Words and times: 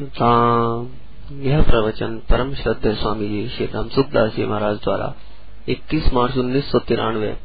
यह 0.00 1.62
प्रवचन 1.62 2.18
परम 2.18 2.54
श्रद्धे 2.54 2.94
स्वामी 2.94 3.28
जी 3.28 3.48
श्री 3.48 3.66
राम 3.66 3.88
सुखदास 3.88 4.34
जी 4.34 4.46
महाराज 4.46 4.76
द्वारा 4.76 5.14
21 5.68 6.12
मार्च 6.12 6.36
उन्नीस 6.36 6.70
सौ 6.70 6.78
तिरानवे, 6.78 7.36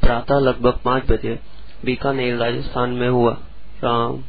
प्रातः 0.00 0.38
लगभग 0.38 0.78
पाँच 0.84 1.10
बजे 1.10 1.40
बीकानेर, 1.84 2.36
राजस्थान 2.36 2.90
में 2.90 3.08
हुआ। 3.08 3.32
राम। 3.84 4.22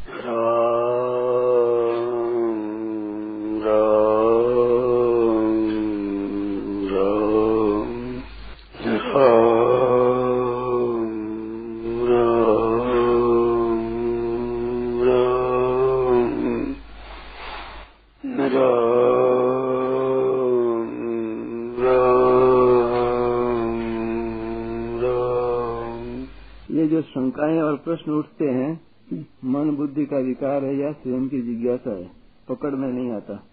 विकार 30.59 30.71
है 30.71 30.79
या 30.79 30.91
स्वयं 30.91 31.29
की 31.29 31.41
जिज्ञासा 31.41 31.91
है? 31.91 32.09
पकड़ 32.49 32.71
में 32.71 32.93
नहीं 32.93 33.11
आता। 33.11 33.43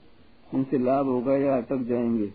इनसे 0.54 0.78
लाभ 0.78 1.06
होगा 1.06 1.36
या 1.36 1.56
अटक 1.56 1.76
जाएँगे? 1.76 2.30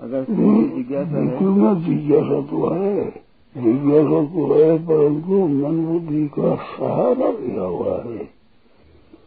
अगर 0.00 0.26
जिज्ञासा 0.30 1.16
है 1.16 1.84
जिज्ञासा 1.84 2.40
तो 2.40 2.70
है। 2.70 3.10
जिज्ञासा 3.58 4.24
तो 4.24 4.54
है, 4.54 4.78
परंतु 4.78 5.46
मन 5.46 5.86
बुद्धि 5.86 6.28
का 6.38 6.54
सहारा 6.54 7.30
लिया 7.30 7.62
हुआ 7.62 8.02
है। 8.02 8.30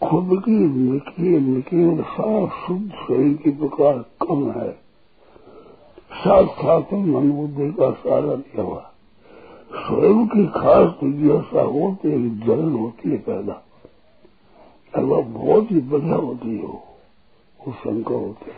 खुद 0.04 0.44
की 0.46 0.52
निकी 0.52 1.40
निकी 1.40 2.02
साफ़ 2.02 2.68
शुद्ध 2.68 2.92
शरीर 2.92 3.34
की 3.34 3.50
प्रकार 3.50 4.06
कम 4.28 4.52
है। 4.52 4.72
साथ 6.14 6.48
साथ 6.48 6.94
मन 6.94 7.32
बुद्धि 7.32 7.72
का 7.72 7.92
सहारा 7.92 8.34
लिया 8.34 8.62
हुआ। 8.62 8.92
स्वयं 9.76 10.28
की 10.28 10.46
खास 10.48 10.96
जिज्ञासा 11.04 11.62
हो 11.62 11.98
तो 12.04 12.10
एक 12.10 12.40
जलन 12.40 12.74
होती 12.74 13.10
है 13.10 13.18
पैदा। 13.18 13.65
और 14.96 15.04
वह 15.04 15.22
बहुत 15.22 15.72
ही 15.72 15.82
बढ़िया 15.82 16.16
होती 16.16 16.60
हो 16.60 16.98
वो 17.68 17.74
शंका 17.74 18.16
होते 18.16 18.52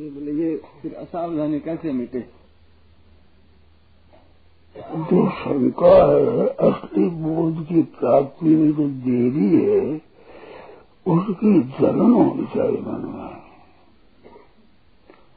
ये 0.00 0.10
बोले 0.10 0.32
ये 0.32 0.56
फिर 0.82 0.94
असावधानी 0.94 1.60
कैसे 1.60 1.92
मिटे? 1.92 2.20
जो 4.78 5.30
शंका 5.30 6.12
है 6.12 6.46
असली 6.46 7.08
बोध 7.08 7.66
की 7.66 7.82
प्राप्ति 7.82 8.46
में 8.46 8.72
जो 8.72 8.88
देरी 8.88 9.64
है 9.64 9.96
उसकी 11.06 11.60
जलन 11.60 12.12
होनी 12.12 12.46
चाहिए 12.46 12.80
मन 12.80 13.06
में। 13.08 13.36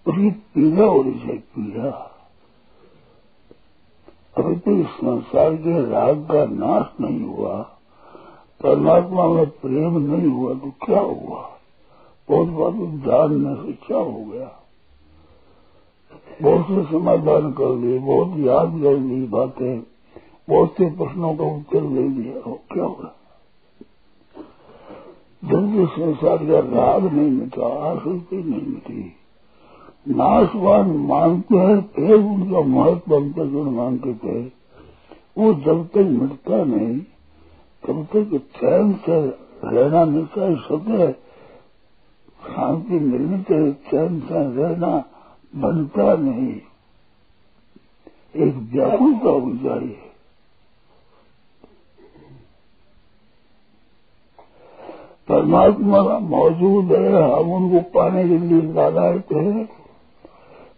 उसकी 0.07 0.31
पीड़ा 0.31 0.85
होनी 0.85 1.11
चाहिए 1.11 1.37
पीड़ा। 1.37 2.18
तो 4.55 4.71
इस 4.71 4.87
संसार 4.87 5.55
के 5.55 5.91
राग 5.91 6.17
का 6.17 6.45
नाश 6.45 7.01
नहीं 7.01 7.23
हुआ, 7.23 7.61
परमात्मा 8.63 9.27
में 9.27 9.49
प्रेम 9.49 9.97
नहीं 9.97 10.27
हुआ 10.27 10.53
तो 10.53 10.71
क्या 10.85 10.99
हुआ? 10.99 11.59
बहुत 12.29 12.47
बात 12.47 12.73
जानने 13.05 13.55
से 13.55 13.73
क्या 13.73 13.97
हो 13.97 14.25
गया? 14.25 14.51
बहुत 16.41 16.65
से 16.65 16.91
समाधान 16.91 17.51
कर 17.51 17.75
लिए, 17.75 17.99
बहुत 17.99 18.37
याद 18.37 18.81
कर 18.83 18.97
ली 18.97 19.25
बातें, 19.25 19.79
बहुत 20.49 20.71
से 20.71 20.89
प्रश्नों 20.89 21.35
का 21.35 21.43
उत्तर 21.43 21.81
दे 21.81 22.09
दिया 22.09 22.49
हो 22.49 22.59
क्या 22.73 22.83
हुआ? 22.83 23.13
जब 25.45 25.87
संसार 25.87 26.37
का 26.37 26.59
राग 26.59 27.13
नहीं 27.13 27.31
मिटा, 27.31 27.91
आसक्ति 27.91 28.35
नहीं 28.35 28.61
मिटी 28.61 29.15
नाशवान 30.05 30.91
मानते 31.07 31.57
हैं, 31.57 31.81
फिर 31.95 32.13
उनका 32.13 32.61
महत्व 32.69 33.15
अंतर्गुण 33.15 33.69
मानते 33.71 34.13
थे 34.13 34.39
वो 35.37 35.53
जब 35.65 35.85
तक 35.87 36.07
मिटता 36.11 36.63
नहीं, 36.65 36.99
तब 37.83 38.07
तक 38.13 38.37
चैन 38.57 38.93
से 39.05 39.19
रहना 39.65 40.03
नहीं 40.05 40.25
चाहिए 40.25 40.55
सके 40.57 41.11
शांति 42.45 42.99
मिलनी 42.99 43.41
चाहिए 43.43 43.71
चैन 43.89 44.19
से 44.19 44.43
रहना 44.55 44.91
बनता 45.53 46.13
नहीं। 46.15 46.53
एक 48.37 48.55
व्याकुलता 48.73 49.29
होनी 49.29 49.57
चाहिए 49.59 49.97
परमात्मा 55.29 56.01
मौजूद 56.19 56.91
है, 56.91 57.21
हम 57.33 57.51
उनको 57.53 57.79
पाने 57.89 58.23
के 58.29 58.37
लिए 58.37 58.61
लालायत 58.73 59.31
है। 59.33 59.78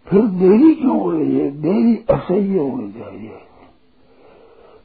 फिर 0.06 0.22
देरी 0.22 0.74
क्यों 0.74 1.00
हो 1.00 1.10
रही 1.10 1.38
है? 1.38 1.50
देरी 1.50 1.96
असह्य 2.10 2.58
होनी 2.58 2.92
चाहिए। 2.92 3.30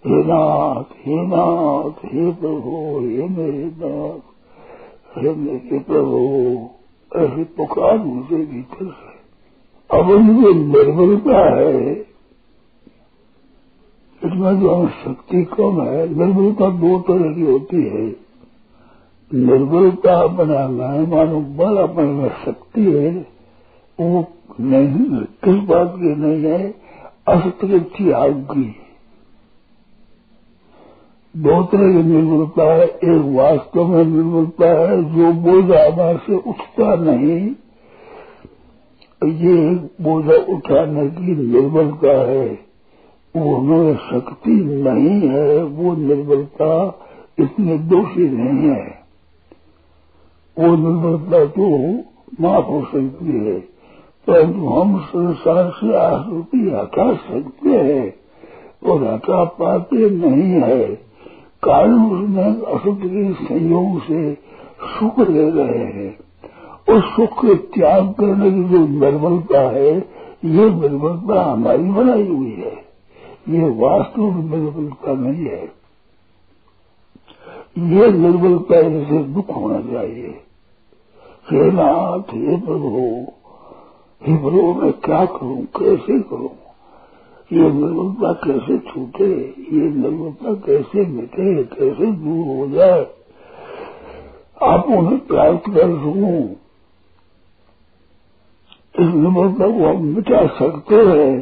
हे 0.08 0.24
नाथ 0.24 0.84
हे 0.84 1.28
नाथ, 1.28 1.92
हे 1.92 2.32
प्रभु, 2.32 3.00
हे 3.00 3.28
मेरे 3.28 3.72
नाथ, 3.84 4.20
हे 5.18 5.36
मेरे 5.36 5.80
प्रभु, 5.80 6.18
ऐसे 7.16 7.44
पुकार 7.44 7.98
मुझे 7.98 8.36
भीतर 8.36 8.86
से। 8.86 9.18
अब 9.98 10.10
उनमें 10.10 10.54
निर्बलता 10.54 11.56
है। 11.56 11.94
इसमें 14.26 14.60
जो 14.60 14.76
हम 14.76 14.88
शक्ति 14.88 15.44
कम 15.44 15.82
है। 15.82 16.16
निर्बलता 16.16 16.70
दो 16.70 17.00
तरह 17.00 17.36
की 17.36 17.42
होती 17.42 17.84
है। 17.84 18.28
निर्बलता 19.34 20.14
अपने 20.14 20.68
में 20.68 21.08
मानो 21.08 21.42
बल 21.42 21.78
अपने 21.78 22.04
में 22.04 22.30
शक्ति 22.46 22.82
है, 22.82 23.28
वो 24.00 24.26
नहीं 24.60 25.10
किस 25.20 25.68
बात 25.70 25.94
की 25.98 26.16
नहीं 26.16 26.44
है 26.44 26.76
असतृप्ति 27.28 28.12
आग 28.12 28.34
की 28.34 28.76
दो 31.38 31.64
तरह 31.64 31.92
की 31.92 32.04
निर्भरता 32.04 32.74
है, 32.74 32.86
एक 32.86 33.38
वास्तव 33.38 33.88
में 33.88 34.06
निर्भरता 34.06 34.70
है, 34.70 35.04
जो 35.04 35.34
बोझा 35.34 35.94
हमारे 35.94 36.18
से 36.18 36.36
उठता 36.36 36.96
नहीं। 36.96 37.56
ये 39.32 39.76
बोझा 39.76 40.54
उठाने 40.54 41.08
की 41.08 41.36
निर्बलता 41.36 42.30
है, 42.32 42.60
वो 43.36 43.56
हमें 43.56 43.96
शक्ति 43.96 44.52
नहीं 44.52 45.30
है, 45.30 45.64
वो 45.64 45.96
निर्बलता 45.96 47.00
इतने 47.40 47.78
दोषी 47.78 48.30
नहीं 48.30 48.70
है। 48.70 49.04
वो 50.60 50.76
निर्बलता 50.76 51.46
तो 51.46 51.96
माफ़ 52.42 52.66
हो 52.66 52.82
सकती 52.82 53.46
है। 53.46 53.77
परंतु 54.28 54.68
हम 54.68 55.00
संसार 55.00 55.70
से 55.70 55.96
आसक्ति 55.96 56.58
हटा 56.58 57.14
सकते 57.14 57.70
हैं। 57.70 58.14
और 58.90 59.04
हटा 59.04 59.44
पाते 59.44 60.10
नहीं 60.10 60.62
है। 60.62 60.86
कारण 61.64 61.94
उसमें 61.94 62.62
असुख 62.62 62.98
के 62.98 63.34
संयोग 63.34 64.04
से 64.04 64.34
सुख 64.82 65.30
ले 65.30 65.50
रहे 65.50 65.86
हैं। 65.86 66.20
उस 66.96 67.04
सुख 67.04 67.46
के 67.46 67.56
त्याग 67.56 68.14
करने 68.14 68.52
की 68.52 68.64
जो 68.64 68.88
निर्बलता 68.88 69.60
है, 69.60 69.98
ये 70.46 70.70
निर्बलता 70.70 71.52
हमारी 71.52 71.84
बनाई 71.84 72.28
हुई 72.28 72.52
है। 72.52 72.88
ये 73.50 73.70
वास्तव 73.70 74.22
में 74.22 74.58
निर्बलता 74.58 75.14
नहीं 75.14 75.46
है। 75.46 75.64
ये 77.80 78.12
निर्बलता 78.12 78.82
से 78.82 79.24
दुख 79.24 79.56
होना 79.56 79.94
चाहिए। 79.94 80.42
हे 81.52 81.72
नाथ, 81.72 82.20
हे 82.20 82.58
प्रभु 82.58 83.28
हे 84.22 84.38
प्रभु 84.38 84.74
मैं 84.74 84.94
क्या 84.94 85.26
करूँ? 85.26 85.62
कैसे 85.62 86.20
करूँ? 86.20 86.50
ये 87.54 87.60
निर्मलता 87.60 88.34
कैसे 88.34 88.78
छूटे? 88.78 89.26
ये 89.72 89.90
निर्मलता 89.90 90.54
कैसे 90.54 91.06
मिटे? 91.06 91.64
कैसे 91.64 92.12
दूर 92.12 92.58
हो 92.58 92.68
जाए? 92.68 93.08
आप 94.64 94.86
उन्हें 94.86 95.28
प्राप्त 95.28 95.70
कर 95.70 95.96
सकूँ 95.98 96.56
इस 99.00 99.14
निर्मलता 99.14 99.68
को 99.68 99.98
हम 99.98 100.06
मिटा 100.06 100.48
सकते 100.48 100.96
हैं, 100.96 101.42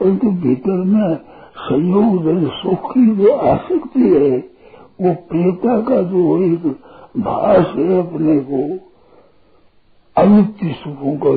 परंतु 0.00 0.30
भीतर 0.30 0.84
में 0.84 1.16
संयोग 1.58 2.50
सुख 2.50 2.90
की 2.90 3.16
जो 3.16 3.32
आसक्ति 3.32 4.00
है, 4.00 4.38
वो 5.00 5.14
प्रियता 5.14 5.80
का 5.80 6.02
जो 6.02 6.42
एक 6.42 6.66
भाष 7.18 7.66
है 7.66 7.98
अपने 7.98 8.38
को 8.40 8.91
अनित्य 10.16 10.72
सुखों 10.72 11.16
का 11.16 11.30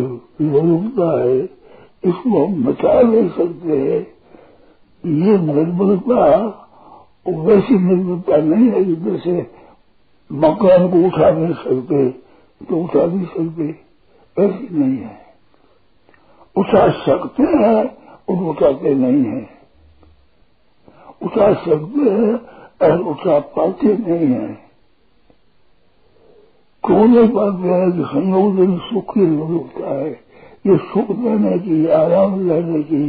विरूपता 0.46 1.22
है, 1.22 1.38
इसको 2.06 2.46
हम 2.46 2.64
बचा 2.64 3.02
नहीं 3.02 3.30
सकते 3.30 3.78
हैं। 3.78 4.16
ये 5.04 5.38
निर्बलता 5.38 6.26
वैसी 7.28 7.78
निर्बलता 7.80 8.38
नहीं 8.38 8.70
है 8.70 8.84
जैसे 8.96 9.52
मकान 10.32 10.90
को 10.92 11.06
उठा 11.08 11.30
नहीं 11.30 11.54
सकते 11.54 12.10
तो 12.66 12.78
उठा 12.78 13.06
नहीं 13.06 13.26
सकते। 13.26 13.70
ऐसी 14.38 14.68
नहीं 14.72 14.98
है। 14.98 15.26
उठा 16.56 16.90
सकते 16.90 17.44
हैं 17.44 17.86
और 18.30 18.44
उठाते 18.50 18.94
नहीं 18.96 19.24
है। 19.24 19.50
उठा 21.24 21.54
सकते 21.54 22.10
हैं 22.12 22.34
और 22.82 23.02
उठा 23.02 23.40
पाते 23.40 23.88
नहीं 23.88 24.28
है। 24.28 24.65
हैं 26.90 27.92
कि 27.92 28.04
संयोजन 28.04 28.78
सुख 28.78 29.18
ही 29.18 29.26
होता 29.36 29.94
है 29.94 30.10
ये 30.66 30.78
सुख 30.78 31.10
लेने 31.10 31.58
की 31.60 31.86
आराम 31.88 32.40
लेने 32.48 32.82
की 32.84 33.04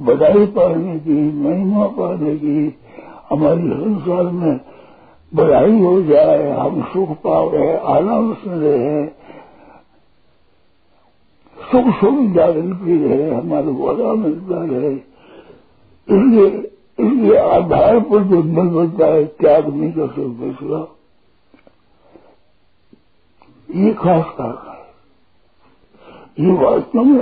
बधाई 0.00 0.46
पाने 0.46 0.98
की 0.98 1.16
महिमा 1.38 1.86
पाने 1.86 2.36
की 2.36 2.74
हमारी 3.30 3.68
संसार 3.70 4.22
में 4.22 4.60
बधाई 5.34 5.80
हो 5.80 6.02
जाए 6.02 6.50
हम 6.50 6.82
सुख 6.82 7.10
पा 7.16 7.42
रहे 7.44 7.66
हैं 7.66 7.78
आराम 7.78 8.32
से 8.34 8.60
रहे 8.60 8.78
हैं 8.78 9.06
सुख 11.58 11.92
सुविधा 11.94 12.46
मिलती 12.46 12.98
रहे 13.04 13.30
हमारे 13.30 13.72
को 13.72 13.86
आराम 13.86 14.18
मिलता 14.18 14.64
रहे 14.64 14.94
इसलिए 14.94 16.46
इसलिए 16.98 17.36
आधार 17.36 18.00
पर 18.00 18.22
जो 18.22 18.42
मिल 18.42 18.70
मिलता 18.70 19.06
है 19.06 19.24
त्याग 19.24 19.68
नहीं 19.74 19.92
कर 19.92 20.06
सकते 20.08 20.99
ये 23.74 23.94
खास 23.94 24.24
कारण 24.40 24.72
है। 24.72 24.80
ये 26.40 26.52
वास्तव 26.52 27.04
में 27.04 27.20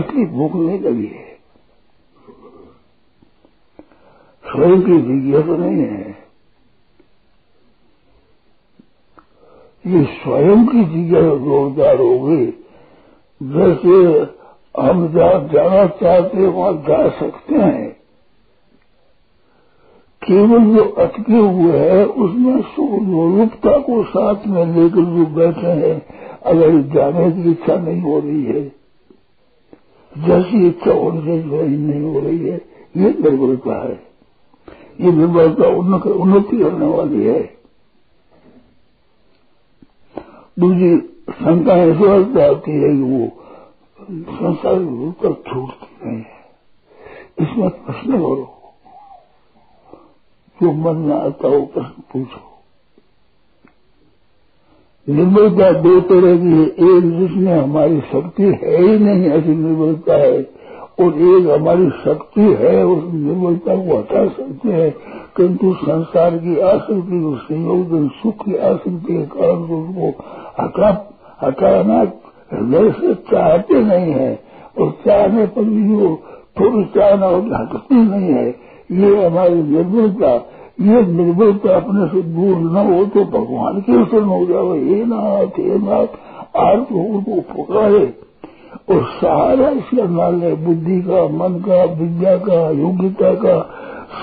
असली 0.00 0.26
भूख 0.26 0.54
नहीं 0.54 0.80
लगी 0.80 1.06
है। 1.06 1.32
स्वयं 4.46 4.82
की 4.82 5.02
जिज्ञासा 5.02 5.56
नहीं 5.56 5.82
है। 5.82 6.22
ये 9.86 10.04
स्वयं 10.04 10.66
की 10.66 10.84
जिज्ञासा 10.84 11.26
जोरदार 11.26 12.00
होगी 12.00 12.46
जैसे 13.42 14.20
हम 14.82 15.08
जहाँ 15.08 15.48
जाना 15.48 15.86
चाहते 15.86 16.46
वहाँ 16.46 16.72
जा 16.72 17.08
सकते 17.08 17.54
हैं। 17.54 18.01
केवल 20.24 20.76
जो 20.76 20.84
अटके 20.84 21.36
हुए 21.36 21.78
हैं, 21.78 22.04
उसमें 22.04 22.62
स्वरूपता 22.62 23.78
को 23.78 24.04
साथ 24.04 24.34
में 24.46 24.66
लेकर 24.66 24.96
जो 24.96 25.26
बैठे 25.26 25.66
हैं, 25.66 26.06
अगर 26.46 26.82
जाने 26.82 27.30
की 27.30 27.50
इच्छा 27.50 27.76
नहीं 27.76 28.00
हो 28.00 28.20
रही 28.20 28.42
है, 28.42 28.72
जैसी 30.18 30.66
इच्छा 30.66 30.92
होने 30.92 31.42
से 31.42 31.68
नहीं 31.68 32.14
हो 32.14 32.20
रही 32.20 32.38
है, 32.38 32.56
ये 32.96 33.04
निर्भरता 33.04 33.88
है। 33.88 34.12
ये 35.00 35.12
निर्भरता 35.12 35.68
उन्नति 35.68 36.56
करने 36.56 36.86
वाली 36.86 37.24
है। 37.24 37.56
दूसरी 40.58 40.98
शंका 41.30 41.76
ऐसी 41.76 42.04
आती 42.40 42.70
है 42.70 42.96
कि 42.96 43.02
वो 43.02 43.28
संसार 44.12 44.74
छूटती 45.32 46.08
नहीं 46.08 46.18
है। 46.18 46.42
इसमें 47.40 47.70
प्रश्न 47.70 48.12
करो। 48.12 48.51
जो 50.62 50.72
मन 50.72 50.96
में 50.96 51.16
आता 51.16 51.48
हो, 51.48 51.60
प्रश्न 51.60 52.02
पूछो। 52.12 52.52
निर्बलता 55.08 55.72
दो 55.72 56.00
तरह 56.00 56.36
की 56.36 56.52
है, 56.52 56.66
एक 56.66 57.18
जिसमें 57.18 57.62
हमारी 57.62 58.00
शक्ति 58.00 58.42
है 58.42 58.82
ही 58.82 58.98
नहीं, 58.98 59.26
ऐसी 59.26 59.48
निर्बलता 59.48 60.14
है। 60.14 60.62
और 61.00 61.08
एक 61.08 61.60
हमारी 61.60 61.90
शक्ति 61.90 62.40
है, 62.40 62.86
उस 62.86 63.14
निर्बलता 63.14 63.76
को 63.76 63.98
हटा 63.98 64.28
सकते 64.28 64.68
हैं, 64.68 64.94
किंतु 65.36 65.74
संसार 65.74 66.38
की 66.38 66.60
आसक्ति 66.60 67.24
और 67.24 67.38
संयोजन, 67.38 68.08
सुख 68.08 68.44
की 68.44 68.56
आसक्ति 68.56 69.14
के 69.14 69.22
कारण 69.22 69.58
उसको 69.58 70.08
हटा, 70.62 71.18
हटाना 71.42 72.12
हृदय 72.52 72.90
से 72.90 73.14
चाहते 73.14 73.74
नहीं 73.74 74.12
है। 74.12 74.42
और 74.80 74.90
चाहने 74.90 75.46
पर 75.46 75.64
भी 75.64 75.94
वो 75.94 76.22
थोड़ी 76.60 76.84
चाहना 76.84 77.26
और 77.26 77.42
हटती 77.54 77.94
नहीं 77.94 78.32
है। 78.32 78.71
ये 78.92 79.26
हमारी 79.26 79.62
निर्बलता 79.62 80.34
ये 80.80 81.02
निर्बलता 81.06 81.76
अपने 81.76 82.06
से 82.08 82.22
दूर 82.22 82.56
न 82.56 82.76
हो 82.76 83.04
तो 83.04 83.24
भगवान 83.24 83.80
के 83.80 84.04
शरण 84.04 84.24
हो 84.24 84.46
जाओ 84.46 84.74
हे 84.74 85.04
नाथ 85.04 85.58
हे 85.58 85.78
नाथ, 85.78 86.06
आज 86.56 86.78
तो 86.78 87.14
उनको 87.14 87.40
पुकारे 87.40 88.14
और 88.90 89.04
सहारा 89.20 89.68
इसका 89.68 90.04
नाल 90.04 90.42
है 90.42 90.54
बुद्धि 90.66 91.00
का, 91.02 91.28
मन 91.28 91.58
का, 91.60 91.84
विद्या 91.84 92.36
का, 92.36 92.70
योग्यता 92.70 93.34
का 93.34 93.60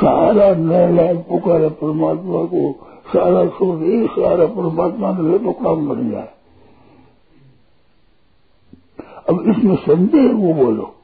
सहारा 0.01 0.53
नया 0.55 1.13
पुकारे 1.13 1.69
परमात्मा 1.69 2.43
को, 2.43 2.71
सारा 3.07 3.45
सोच, 3.45 3.81
ये 3.81 4.07
सारा 4.07 4.45
परमात्मा 4.45 5.11
के 5.11 5.29
लिए 5.29 5.39
तो 5.39 5.51
काम 5.51 5.87
बन 5.89 6.09
जाए। 6.11 6.29
अब 9.29 9.43
इसमें 9.49 9.75
संदेह 9.75 10.31
वो 10.33 10.53
बोलो। 10.53 10.95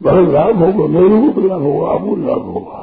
बड़ा 0.00 0.20
लाभ 0.32 0.62
होगा 0.62 0.86
मेरे 0.94 1.32
को 1.32 1.40
लाभ 1.40 1.62
होगा 1.62 1.88
आपको 1.90 2.16
लाभ 2.16 2.44
होगा। 2.46 2.82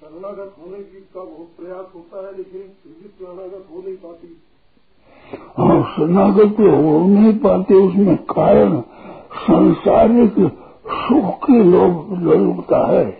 शरणागत 0.00 0.54
होने 0.58 0.78
की 0.78 1.00
का 1.14 1.20
बहुत 1.20 1.48
प्रयास 1.58 1.86
होता 1.94 2.26
है 2.26 2.36
लेकिन 2.36 2.62
शरणागत 3.18 3.66
हो 3.72 3.78
नहीं 3.78 3.96
पाती। 3.96 4.28
हाँ 5.58 5.82
शरणागत 5.94 6.56
तो 6.56 6.70
हो 6.72 6.98
नहीं 7.06 7.32
पाते 7.38 7.74
उसमें 7.76 8.16
कारण 8.30 8.80
संसारिक 9.38 10.34
सुख 10.98 11.44
की 11.44 11.62
लोग 11.64 12.12
लोलुपता 12.22 12.78
है। 12.86 13.10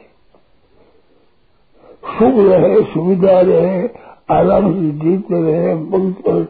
सुख 2.11 2.35
रहे 2.39 2.83
सुविधा 2.85 3.41
रहे 3.41 3.87
आराम 4.31 4.73
से 4.73 4.91
जीते 5.01 5.43
रहे 5.43 5.75
पंख 5.87 6.21
पर 6.23 6.43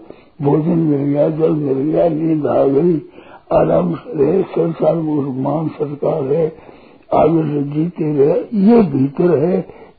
भोजन 0.42 0.78
मिल 0.80 1.02
गया 1.02 1.28
जल 1.30 1.52
मिल 1.54 1.78
गया 1.82 2.08
नींद 2.08 2.46
आ 2.46 2.64
गई 2.66 2.96
आराम 3.52 3.94
रहे 4.06 4.42
संसार 4.42 4.94
में 4.94 5.42
मान 5.42 5.68
सरकार 5.68 6.22
है, 6.24 6.56
आगे 7.14 7.42
से 7.42 7.62
जीते 7.70 8.12
रहे, 8.16 8.40
ये 8.58 8.82
भीतर 8.82 9.38
है, 9.38 9.58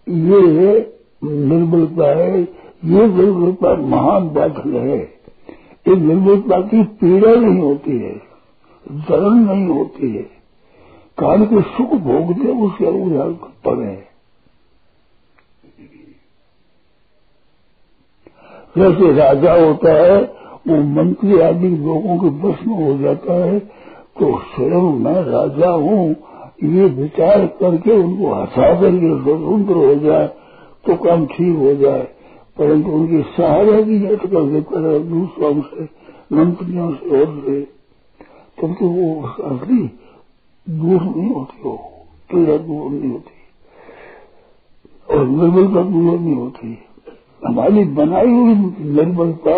ये 0.10 0.94
निर्बलता 1.24 2.08
है, 2.18 2.42
ये 2.86 3.08
निर्बलता 3.08 3.76
महान 3.76 4.30
बादल 4.30 4.76
है। 4.78 5.00
ये 5.88 5.96
निर्बलता 5.96 6.62
की 6.62 6.84
पीड़ा 6.84 7.36
नहीं 7.36 7.60
होती 7.60 7.92
है, 7.92 8.22
जलन 8.92 9.34
नहीं 9.34 9.68
होती 9.68 10.16
है। 10.16 10.24
काल 11.18 11.46
के 11.46 11.62
सुख 11.62 11.90
भोगते 11.90 12.48
उसके 12.66 12.86
उदाहरण 12.86 13.34
पड़े 13.66 13.86
है। 13.86 14.10
जैसे 18.78 19.12
राजा 19.14 19.54
होता 19.54 19.94
है 19.94 20.39
वो 20.70 20.82
मंत्री 20.94 21.40
आदि 21.42 21.70
लोगों 21.78 22.18
के 22.20 22.30
बस 22.42 22.66
में 22.68 22.76
हो 22.78 22.98
जाता 22.98 23.34
है 23.36 23.60
तो 24.20 24.32
स्वयं 24.46 24.92
मैं 25.00 25.22
राजा 25.26 25.70
हूँ, 25.72 26.10
ये 26.66 26.86
विचार 26.96 27.46
करके 27.60 27.92
उनको 27.94 28.34
हटा 28.34 28.74
करके 28.82 29.10
स्वतंत्र 29.20 29.76
हो 29.78 29.94
जाए 29.98 30.28
तो 30.86 30.96
काम 31.04 31.26
ठीक 31.28 31.58
हो 31.58 31.74
जाए। 31.76 32.08
परंतु 32.58 32.92
उनकी 32.92 33.22
सहारा 33.32 33.80
भी 33.82 34.06
अटकल 34.08 34.50
देता 34.52 34.80
है, 34.82 35.00
दूसरों 35.10 35.54
से, 35.62 35.84
मंत्रियों 36.32 36.92
से 36.94 37.20
और 37.20 37.28
से, 37.38 37.62
तब 38.58 38.74
तो 38.80 38.88
वो 38.88 39.06
असली 39.46 39.84
दूर 40.68 41.02
नहीं 41.02 41.30
होती 41.30 41.62
हो 41.64 41.76
पीड़ा 42.30 42.58
दूर 42.60 42.92
नहीं 42.92 43.12
होती, 43.12 43.38
और 45.10 45.28
निर्बलता 45.28 45.84
दूर 45.84 46.20
नहीं 46.20 46.36
होती। 46.36 46.78
हमारी 47.44 47.84
बनाई 47.96 48.32
हुई 48.32 48.54
निर्बलता 48.90 49.56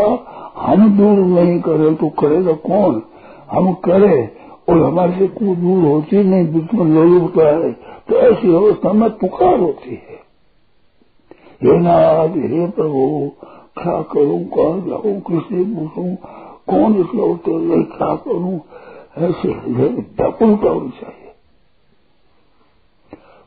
हम 0.61 0.97
दूर 0.97 1.25
नहीं 1.25 1.59
करे 1.59 1.95
तो 1.95 2.09
करेगा 2.09 2.53
कौन? 2.53 3.03
हम 3.51 3.73
करे 3.73 4.35
और 4.69 4.83
हमारे 4.83 5.11
से 5.19 5.27
कोई 5.27 5.55
दूर 5.55 5.83
होती 5.83 6.23
नहीं 6.23 6.53
बिल्कुल 6.53 6.87
लोग 6.87 7.21
होता 7.21 7.47
है। 7.47 7.71
तो 8.09 8.15
ऐसी 8.15 8.55
अवस्था 8.55 8.93
में 8.93 9.09
पुकार 9.09 9.59
होती 9.59 9.89
है। 9.89 10.21
हे 11.63 11.79
नाथ, 11.79 12.29
हे 12.29 12.67
प्रभु 12.67 13.31
क्या 13.77 14.01
करूँ 14.01 14.43
कहा 14.43 14.89
जाऊँ, 14.89 15.19
किससे 15.19 15.63
पूछूँ, 15.63 16.15
कौन 16.67 16.95
इसका 16.95 17.23
उत्तर 17.23 17.59
दे 17.59 17.83
क्या 17.83 18.15
करूँ? 18.15 18.59
ऐसे 19.17 19.47
व्याकुलता 19.49 20.69
होनी 20.69 20.89
चाहिए। 20.89 21.31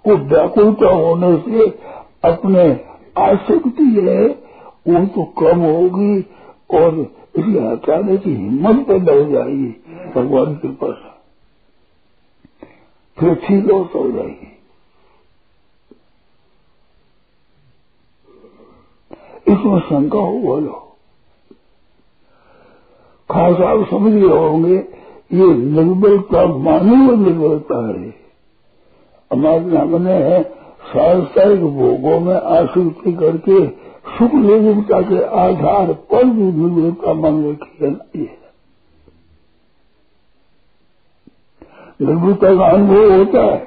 वो 0.06 0.16
व्याकुलता 0.16 0.88
होने 0.88 1.37
से 1.37 1.71
अपने 2.25 2.80
आसक्ति 3.18 4.00
है, 4.09 4.26
वो 4.88 5.06
तो 5.06 5.25
कम 5.25 5.61
होगी 5.61 6.26
और 6.75 7.12
हटाने 7.71 8.16
की 8.16 8.35
हिम्मत 8.35 8.87
पैदा 8.87 9.12
हो 9.12 9.25
जाएगी, 9.25 9.69
भगवान 10.14 10.54
के 10.54 10.69
पास। 10.69 10.97
फिर 13.19 13.35
ठीक 13.35 13.71
हो 13.71 14.11
जाएगी 14.11 14.50
इसमें 19.49 19.81
शंका 19.81 20.19
हो, 20.19 20.38
बोलो। 20.38 20.73
खास 23.31 23.61
आप 23.61 23.90
समझ 23.90 24.12
गए 24.12 24.28
होंगे, 24.28 24.76
ये 25.33 25.54
निर्बलता 25.54 26.47
मानी 26.47 26.97
मानव 26.97 27.25
निर्बलता 27.25 27.88
है। 27.88 28.14
हमारे 29.33 29.76
हमने 29.76 30.43
सांसारिक 30.85 31.61
भोगों 31.61 32.21
में 32.21 32.35
आसक्ति 32.35 33.12
करके 33.12 33.84
सुख 34.14 34.35
निर्भरता 34.37 35.00
के 35.02 35.23
आधार 35.38 35.92
पर 36.11 36.25
भी 36.26 36.44
निर्भरता 36.52 37.12
मन 37.14 37.44
रखी 37.44 37.85
है। 37.85 37.90
ये 38.16 38.28
निर्भरता 42.00 42.54
का 42.54 42.68
अनुभव 42.68 43.12
होता 43.12 43.42
है, 43.42 43.59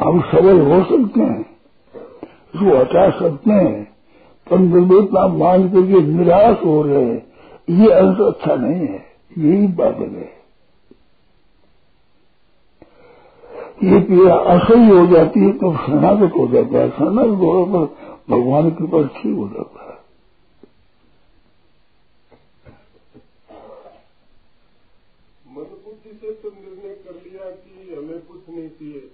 हम 0.00 0.20
सबल 0.30 0.60
हो 0.62 0.82
सकते 0.84 1.20
हैं 1.22 1.40
इसको 1.40 2.76
हटा 2.76 3.08
सकते 3.18 3.50
हैं, 3.52 3.84
पर 4.46 4.56
इतना 4.96 5.26
मान 5.28 5.68
करके 5.70 6.00
निराश 6.04 6.64
हो 6.64 6.80
रहे 6.82 7.04
हैं, 7.04 7.22
ये 7.72 7.90
अंश 7.92 8.20
अच्छा 8.22 8.54
नहीं 8.56 8.80
है, 8.80 9.04
यही 9.38 9.66
बात 9.74 9.98
है। 10.00 10.34
ये 13.84 13.98
पीड़ा 14.02 14.34
असह्य 14.34 14.88
हो 14.88 15.06
जाती 15.06 15.40
है 15.40 15.52
तो 15.54 15.72
शरणागत 15.76 16.32
हो 16.36 16.46
जाता 16.48 16.78
है, 16.78 16.88
शरणागत 16.90 17.40
होने 17.40 17.64
पर 17.74 18.05
भगवान 18.28 18.70
के 18.70 18.86
पास 18.86 19.06
ठीक 19.16 19.36
हो 19.36 19.48
जाता 19.48 19.84
है। 19.84 19.94
मजबूती 25.56 26.10
से 26.12 26.32
तो 26.32 26.48
निर्णय 26.50 26.94
कर 26.94 27.14
लिया 27.14 27.50
कि 27.50 27.94
हमें 27.94 28.18
कुछ 28.20 28.48
नहीं 28.48 28.68
चाहिए। 28.68 29.10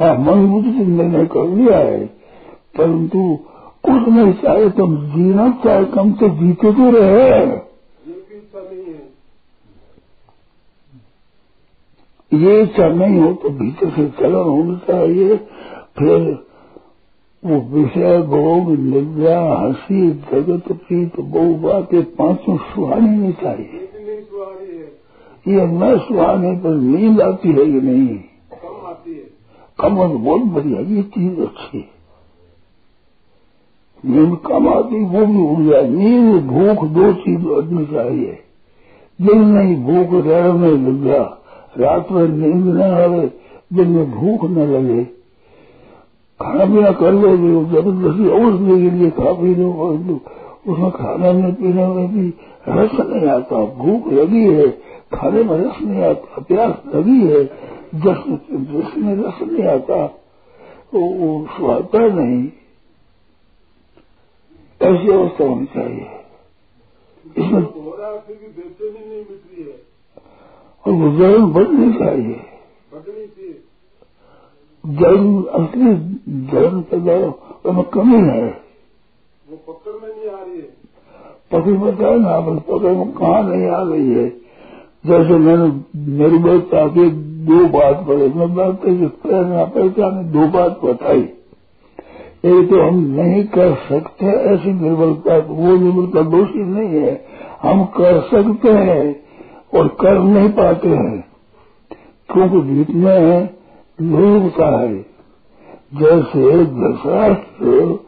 हाँ 0.00 0.14
मजबूती 0.18 0.72
से 0.78 0.84
निर्णय 0.86 1.26
कर 1.26 1.48
लिया 1.48 1.78
है 1.78 2.04
परंतु 2.76 3.20
कुछ 3.84 4.08
नहीं 4.08 4.32
चाहे 4.32 4.70
तुम 4.70 4.96
जीना 5.12 5.50
चाहे 5.64 5.84
कम 5.94 6.12
से 6.12 6.28
जीते 6.38 6.72
तो 6.72 6.90
रहे। 6.90 7.30
है। 7.30 7.64
ये 12.32 12.60
इच्छा 12.62 12.88
नहीं 12.88 13.20
हो 13.20 13.32
तो 13.32 13.48
भीतर 13.58 13.90
से 13.90 14.06
चलन 14.18 14.34
होना 14.34 14.76
चाहिए 14.86 15.36
फिर 15.98 16.45
वो 17.46 17.56
विषय 17.70 18.18
भोग 18.22 18.70
निद्रा 18.78 19.40
हँसी 19.52 20.10
जगत 20.10 20.72
प्रीत 20.72 21.20
बहु 21.20 21.54
बातें 21.54 22.04
पाँचों 22.04 22.56
सुहानी 22.56 23.10
नहीं 23.10 23.32
चाहिए 23.32 23.82
ये 25.48 25.66
न 25.66 25.98
सुहाने 25.98 26.56
पर 26.56 26.74
नींद 26.74 27.20
आती 27.20 27.48
है 27.48 27.64
कि 27.64 27.80
नहीं 27.80 28.18
कमर 29.80 30.06
बहुत 30.06 30.42
बढ़िया 30.42 30.80
ये 30.80 31.02
चीज़ 31.02 31.40
अच्छी 31.40 31.90
नींद 34.04 34.36
कम 34.46 34.68
आती 34.68 35.04
वो 35.04 35.26
भी 35.26 35.42
उड़ 35.42 35.62
जाए 35.70 35.88
नींद 35.88 36.42
भूख 36.42 36.84
दो 36.88 37.12
चीज़ 37.12 37.46
उड़नी 37.46 37.86
चाहिए 37.86 38.38
दिन 39.22 39.44
नहीं 39.44 39.76
भूख 39.76 40.26
रह 40.26 40.52
में 40.52 40.70
लग 40.70 41.06
रात 41.78 42.12
में 42.12 42.28
नींद 42.28 42.66
न 42.76 42.82
आवे 42.82 43.32
दिन 43.72 43.88
में 43.88 44.10
भूख 44.10 44.50
न 44.50 44.58
लगे। 44.58 45.15
खाना 46.40 46.64
पीना 46.64 46.90
कर 46.92 47.12
लो, 47.12 47.36
जो 47.36 47.64
ज़बरदस्ती 47.64 48.28
औषधि 48.28 48.82
के 48.82 48.90
लिए 48.90 49.10
खा 49.10 49.32
पी 49.32 49.54
लो 49.54 49.72
और 49.72 49.98
लो 49.98 50.20
उसमें 50.68 50.90
खाने 50.90 51.32
में 51.32 51.54
पीने 51.54 51.86
में 51.86 52.08
भी 52.14 52.28
रस 52.68 52.92
नहीं 53.00 53.28
आता, 53.28 53.64
भूख 53.64 54.12
लगी 54.12 54.42
है, 54.54 54.68
खाने 55.14 55.42
में 55.42 55.58
रस 55.58 55.80
नहीं 55.82 56.02
आता, 56.02 56.40
प्यास 56.40 56.94
लगी 56.94 57.20
है 57.26 57.44
जस 57.94 58.24
में 58.98 59.14
रस 59.16 59.42
नहीं 59.42 59.66
आता 59.68 60.22
वो 60.94 61.00
वो 61.00 61.46
सुहाता 61.46 61.98
नहीं। 61.98 62.42
ऐसी 64.82 65.10
अवस्था 65.10 65.44
होनी 65.44 65.66
चाहिए। 65.66 66.06
इसमें 67.38 67.62
और 70.84 70.92
गुजरण 70.92 71.46
बढ़नी 71.46 71.92
चाहिए। 71.92 72.40
जन्म 74.86 75.42
असली 75.42 75.94
जन्म 76.46 76.80
पैदा 76.80 77.14
उसमें 77.70 77.84
कमी 77.84 78.16
है 78.16 78.66
वो 79.48 79.56
पकड़ 79.68 79.92
में 79.92 80.14
नहीं 80.16 80.28
आ 80.28 80.44
रही 80.44 80.56
है। 80.56 80.86
पकड़ 81.52 81.92
बताया 81.92 82.16
ना 82.16 82.40
बस 82.40 82.62
पकड़ 82.62 82.92
में 82.92 83.12
कहा 83.12 83.40
नहीं 83.40 83.68
आ 83.68 83.84
गई 83.84 84.08
है। 84.08 84.28
जैसे 85.06 85.38
मैंने 85.38 85.80
मेरी 86.18 86.38
बात 86.38 86.74
आगे 86.74 87.10
दो 87.46 87.66
बात 87.68 88.06
पढ़े 88.06 88.28
मैं 88.28 88.54
बात 88.54 88.80
प्रेरणा 88.82 89.64
पहचाने 89.64 90.24
दो 90.24 90.46
बात 90.46 90.80
बताई। 90.84 91.28
एक 92.44 92.70
तो 92.70 92.88
हम 92.88 92.98
नहीं 92.98 93.44
कर 93.44 93.74
सकते 93.88 94.26
ऐसी 94.26 94.72
निर्बलता 94.72 95.36
वो 95.36 95.76
निर्बलता 95.76 96.22
दोषी 96.22 96.64
नहीं 96.64 96.88
है। 96.88 97.24
हम 97.62 97.84
कर 97.84 98.20
सकते 98.20 98.70
हैं 98.70 99.20
और 99.74 99.88
कर 99.88 100.18
नहीं 100.18 100.48
पाते 100.48 100.88
हैं। 100.88 101.24
क्योंकि 102.32 102.58
बीच 102.58 102.90
में 104.00 104.40
लोकता 104.40 104.80
है। 104.80 104.96
जैसे 105.94 106.64
धृतराष्ट्र 106.64 107.98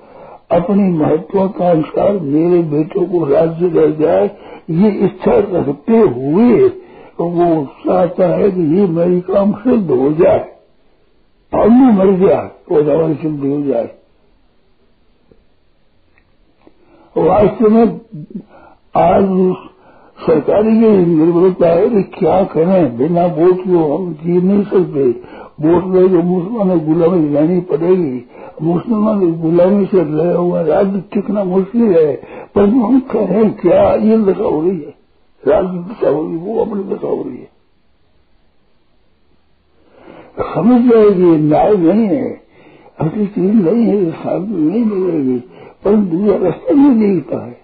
अपनी 0.51 0.93
महत्वाकांक्षा 0.99 2.13
मेरे 2.13 2.63
बेटों 2.63 3.07
को 3.07 3.25
राज्य 3.25 3.69
रह 3.69 3.91
जाए, 3.91 4.31
ये 4.71 4.91
इच्छा 4.91 5.33
रखते 5.35 5.99
हुए 5.99 6.69
वो 7.21 7.67
चाहता 7.67 8.27
है 8.27 8.51
कि 8.51 8.61
ये 8.61 8.87
मेरी 8.87 9.21
काम 9.21 9.53
सिद्ध 9.53 9.91
हो 9.91 10.13
जाए। 10.13 10.59
और 11.55 11.69
मैं 11.69 11.93
मर 11.93 12.17
तो 12.47 12.99
हमारी 12.99 13.15
सिद्ध 13.15 13.41
हो 13.41 13.63
जाए। 13.63 13.95
वास्तव 17.17 17.71
में 17.71 18.01
आज 18.97 19.55
सरकारी 20.27 20.81
की 20.81 20.89
निर्भरता 21.07 21.69
है 21.69 21.89
कि 21.91 22.03
क्या 22.03 22.45
करें? 22.45 22.97
बिना 22.97 23.27
वोट 23.27 23.57
को 23.57 23.97
हम 23.97 24.13
जी 24.15 24.41
नहीं 24.41 24.65
सकते। 24.65 25.13
ले 25.61 26.09
तो 26.09 26.23
मुसलमान 26.23 26.79
गुलामी 26.81 27.29
लेनी 27.29 27.61
पड़ेगी। 27.61 28.27
मुसलमान 28.63 29.33
गुलामी 29.41 29.87
से 29.87 30.05
लया 30.05 30.37
हुआ 30.37 30.63
राज्य 30.63 31.03
टिकना 31.13 31.45
मुश्किल 31.45 31.83
है। 31.83 32.23
पर 32.55 32.69
हम 32.69 33.01
करें 33.01 33.51
क्या 33.51 33.95
ये 33.95 34.19
दशा 34.19 34.45
हो 34.45 34.61
रही 34.61 34.71
है? 34.71 34.95
राज्य 35.49 35.79
दशा 35.79 36.09
हो 36.11 36.23
रही 36.23 36.39
है, 36.39 36.39
वो 36.39 36.65
अपनी 36.65 36.95
दशा 36.95 37.07
हो 37.07 37.25
रही 37.27 37.39
है। 37.39 37.59
समझ 40.55 40.93
जाएगी 40.93 41.37
न्याय 41.37 41.77
नहीं 41.77 42.07
है। 42.07 42.41
असली 43.01 43.27
चीज़ 43.27 43.53
नहीं 43.53 43.87
है 43.87 44.11
शांति 44.11 44.53
नहीं 44.53 44.85
मिलेगी। 44.85 45.39
पर 45.85 45.97
दूसरा 45.97 46.37
रास्ता 46.37 46.75
नहीं 46.75 47.15
दिखता 47.15 47.47
है। 47.47 47.61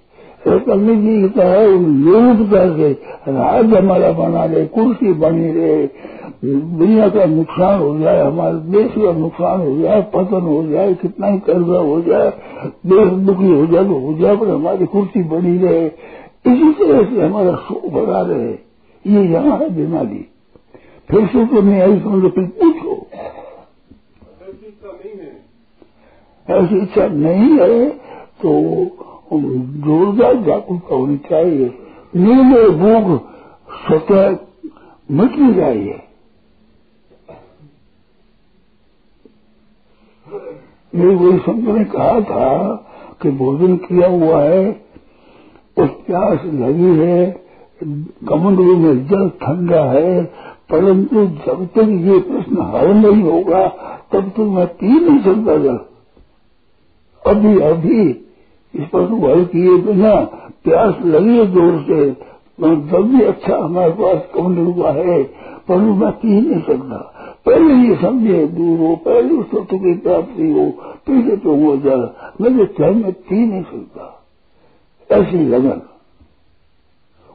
रास्ता 0.46 0.74
नहीं 0.74 1.22
दिखता 1.22 1.44
है 1.44 1.66
लोकता 1.98 2.76
से 2.76 2.92
राज 3.28 3.74
हमारा 3.74 4.12
बना 4.12 4.44
रहे 4.44 4.66
कुर्सी 4.66 5.12
बनी 5.12 5.52
रहे 5.52 5.86
दुनिया 6.44 7.08
का 7.08 7.24
नुकसान 7.26 7.78
हो 7.80 7.98
जाए, 7.98 8.20
हमारे 8.22 8.56
देश 8.72 8.90
का 8.94 9.12
नुकसान 9.12 9.60
हो 9.60 9.76
जाए, 9.78 10.00
पतन 10.14 10.40
हो 10.42 10.62
जाए, 10.66 10.94
कितना 10.94 11.26
ही 11.26 11.38
कर्जा 11.38 11.78
हो 11.80 12.00
जाए, 12.02 12.30
देश 12.86 13.12
दुखी 13.26 13.50
हो 13.50 13.66
जाए 13.66 13.84
तो 13.84 13.98
हो 14.00 14.14
जाए, 14.18 14.36
पर 14.36 14.48
हमारी 14.48 14.86
कुर्सी 14.86 15.22
बनी 15.30 15.56
रहे। 15.58 15.86
इसी 15.86 16.72
तरह 16.74 17.04
से 17.04 17.20
हमारा 17.22 17.54
सुख 17.66 17.84
बढ़ा 17.92 18.20
रहे। 18.22 18.52
ये 19.04 19.22
यहाँ 19.24 19.58
है 19.58 19.68
बीमारी 19.76 20.26
फिर 21.08 21.26
से 21.26 21.44
तो 21.46 21.60
नहीं 21.62 21.80
आई, 21.80 21.98
समझो, 22.00 22.28
फिर 22.28 22.44
पूछो। 22.60 22.94
ऐसी 26.48 26.76
इच्छा 26.76 27.06
नहीं 27.08 27.50
है 27.58 27.88
तो 28.42 28.50
जोरदार 29.32 30.34
जागरूकता 30.36 30.94
होनी 30.94 31.16
चाहिए। 31.30 31.68
और 32.14 32.70
भूख 32.72 33.06
स्वतः 33.78 34.36
मिटनी 35.08 35.54
चाहिए 35.54 36.00
मेरे 40.94 41.14
वही 41.14 41.38
संत 41.40 41.68
ने 41.68 41.84
कहा 41.86 42.20
था 42.22 42.48
कि 43.22 43.30
भोजन 43.38 43.76
किया 43.78 44.08
हुआ 44.08 44.40
है, 44.40 44.64
उस 45.76 45.90
प्यास 46.06 46.44
लगी 46.54 46.96
है 46.98 47.16
कमंडलू 48.28 48.76
में 48.76 49.06
जल 49.06 49.28
ठंडा 49.42 49.82
है, 49.84 50.22
परंतु 50.70 51.24
जब 51.46 51.64
तक 51.74 51.88
ये 52.06 52.18
प्रश्न 52.20 52.66
हल 52.74 52.92
नहीं 52.96 53.22
होगा, 53.22 53.66
तब 54.12 54.28
तक 54.28 54.52
मैं 54.56 54.66
पी 54.74 54.88
नहीं 54.90 55.18
सकता 55.22 55.56
जल 55.58 55.78
अभी 57.22 57.58
अभी, 57.62 58.08
इस 58.74 58.86
पर 58.86 59.06
तो 59.08 59.26
हल 59.26 59.44
किए 59.46 59.76
बिना 59.82 60.14
प्यास 60.64 60.94
लगी 61.06 61.36
है 61.38 61.46
ज़ोर 61.52 61.82
से 61.88 62.04
जब 62.58 63.10
भी 63.10 63.22
अच्छा 63.24 63.56
हमारे 63.56 63.90
पास 63.92 64.22
कमंडल 64.34 64.72
हुआ 64.72 64.90
है, 64.92 65.22
परंतु 65.68 65.94
मैं 65.94 66.10
पी 66.14 66.40
नहीं 66.40 66.60
सकता। 66.62 66.98
पहले 67.46 67.88
ये 67.88 67.96
समझे 68.02 68.46
दूर 68.46 68.78
हो 68.78 68.96
पहले 68.96 69.34
उस 69.34 69.46
तत्व 69.50 69.78
की 69.78 69.94
प्राप्ति 69.94 70.52
हो 70.52 70.70
पीछे 70.78 71.36
तो 71.36 71.54
हो 71.54 71.76
जल 71.76 72.10
मैं 72.40 72.56
जो 72.56 72.64
चाहे 72.64 72.94
मैं 72.94 73.12
पी 73.12 73.46
नहीं 73.46 73.62
सकता। 73.62 74.26
ऐसी 75.12 75.46
लगन। 75.48 75.82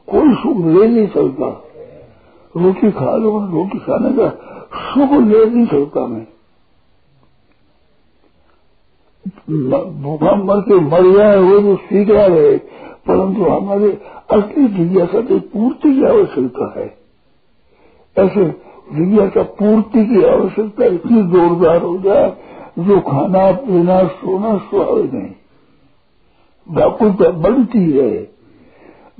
कोई 0.06 0.34
सुख 0.34 0.66
ले 0.66 0.88
नहीं 0.88 1.06
सकता। 1.06 1.64
रोटी 2.56 2.90
खा 2.90 3.16
लो, 3.16 3.46
रोटी 3.46 3.78
खाने 3.78 4.12
का 4.12 4.28
सुख 4.74 5.22
ले 5.22 5.46
नहीं 5.46 5.66
सकता 5.66 6.06
मैं। 6.06 6.26
भूखा 10.02 10.34
मर 10.34 10.60
के 10.60 10.74
मर 10.74 11.18
जाए, 11.18 11.36
वो 11.36 11.60
तो 11.60 11.76
स्वीकार 11.76 12.32
है। 12.32 12.58
परंतु 13.06 13.42
हमारे 13.42 14.02
असली 14.30 14.68
जिज्ञासा 14.68 15.20
की 15.20 15.38
पूर्ति 15.38 15.94
की 15.94 16.04
आवश्यकता 16.04 16.80
है। 16.80 16.98
ऐसे 18.18 18.69
जिज्ञासा 18.94 19.42
पूर्ति 19.42 20.06
की 20.06 20.24
आवश्यकता 20.24 20.84
इतनी 20.84 21.22
जोरदार 21.22 21.82
हो 21.82 21.98
जाए 21.98 22.36
जो 22.78 23.00
खाना 23.00 23.52
पीना 23.52 24.04
सोना 24.04 24.58
स्वाभाविक 24.58 25.12
नहीं। 25.12 25.32
व्याकुलता 26.70 27.30
बनती 27.30 27.90
है 27.90 28.30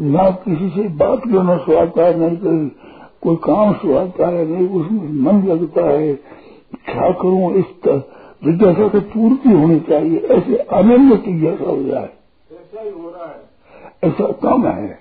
ना 0.00 0.30
किसी 0.30 0.68
से 0.68 0.88
बात 0.88 1.18
करना 1.18 1.56
सुहाता 1.56 2.04
है 2.04 2.18
नहीं 2.18 2.36
कोई 2.36 2.72
कोई 3.22 3.36
काम 3.36 3.72
सुहाता 3.72 4.26
है 4.26 4.46
नहीं 4.46 4.68
उसमें 4.68 5.08
मन 5.12 5.48
लगता 5.48 5.84
है 5.84 6.14
क्या 6.74 7.10
करूँ 7.10 7.52
इस 7.52 7.64
जिज्ञासा 8.44 8.88
की 8.88 9.00
पूर्ति 9.00 9.52
होनी 9.52 9.80
चाहिए 9.80 10.18
ऐसे 10.18 10.56
अनन्य 10.56 11.16
जिज्ञासा 11.16 11.70
हो 11.70 11.82
जाए। 11.82 12.08
ऐसा 12.52 12.82
ही 12.82 12.90
हो 12.90 13.10
रहा 13.10 13.26
है। 13.26 13.50
ऐसा 14.04 14.32
कम 14.32 14.66
है। 14.66 14.98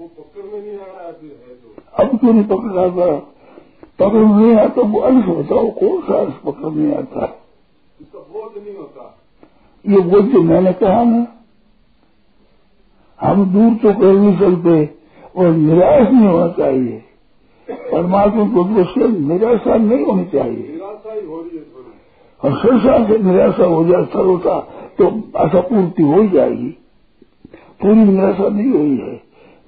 वो 0.00 0.06
पकड़ 0.06 0.54
में 0.54 0.60
नहीं 0.60 0.78
आ 0.78 0.84
रहा 0.84 1.06
है 1.06 1.12
तो। 1.12 2.04
अब 2.04 2.18
क्यों 2.18 2.32
नहीं 2.32 2.44
पकड़ 2.44 2.78
आता 2.78 3.32
पकड़ 3.98 4.24
में 4.26 4.56
आता 4.56 4.82
वो 4.82 5.00
अंश 5.00 5.24
बताओ 5.26 5.70
कौन 5.72 6.00
सा 6.00 6.18
अंश 6.18 6.34
पकड़ 6.46 6.70
नहीं 6.70 6.92
आता 6.94 7.20
है? 7.22 7.34
बोध 8.12 8.62
नहीं 8.62 8.76
होता 8.76 9.12
ये 9.84 9.98
वो 9.98 10.20
जो 10.22 10.42
मैंने 10.42 10.72
कहा 10.72 11.02
ना, 11.04 11.26
हम 13.20 13.44
दूर 13.52 13.74
तो 13.74 13.98
कर 14.00 14.12
नहीं 14.12 14.36
सकते 14.38 14.74
और 15.36 15.48
निराश 15.48 16.12
नहीं 16.12 16.26
होना 16.26 16.48
चाहिए। 16.48 17.02
परमात्मा 17.68 18.44
को 18.48 18.84
से 18.84 19.08
निराशा 19.08 19.76
नहीं 19.76 20.04
होनी 20.06 20.24
चाहिए। 20.24 20.66
निराशा 20.68 21.12
ही 21.12 21.20
रही 21.20 21.58
है 21.58 21.64
और 22.40 22.58
संसार 22.58 23.06
से 23.06 23.18
निराशा 23.22 23.66
हो 23.66 23.84
जाए 23.84 24.04
सर्वता 24.06 24.58
तो 24.98 25.06
आशा 25.36 25.60
पूर्ति 25.60 26.02
हो 26.02 26.20
ही 26.22 26.28
जाएगी। 26.28 26.68
पूरी 27.80 27.94
निराशा 27.94 28.48
नहीं 28.48 28.70
हुई 28.70 28.96
है। 28.98 29.14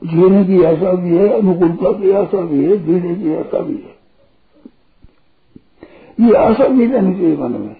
जीने 0.02 0.44
की 0.44 0.62
आशा 0.64 0.92
भी 0.94 1.16
है, 1.16 1.28
अनुकूलता 1.30 1.92
की 1.92 2.12
आशा 2.14 2.40
भी 2.42 2.64
है, 2.64 2.76
जीने 2.86 3.14
की 3.14 3.34
आशा 3.36 3.60
भी 3.60 3.74
है। 3.74 3.97
ये 6.18 6.34
आशा 6.36 6.66
भी 6.68 6.86
रहनी 6.86 7.12
चाहिए 7.14 7.36
मन 7.36 7.52
में। 7.52 7.76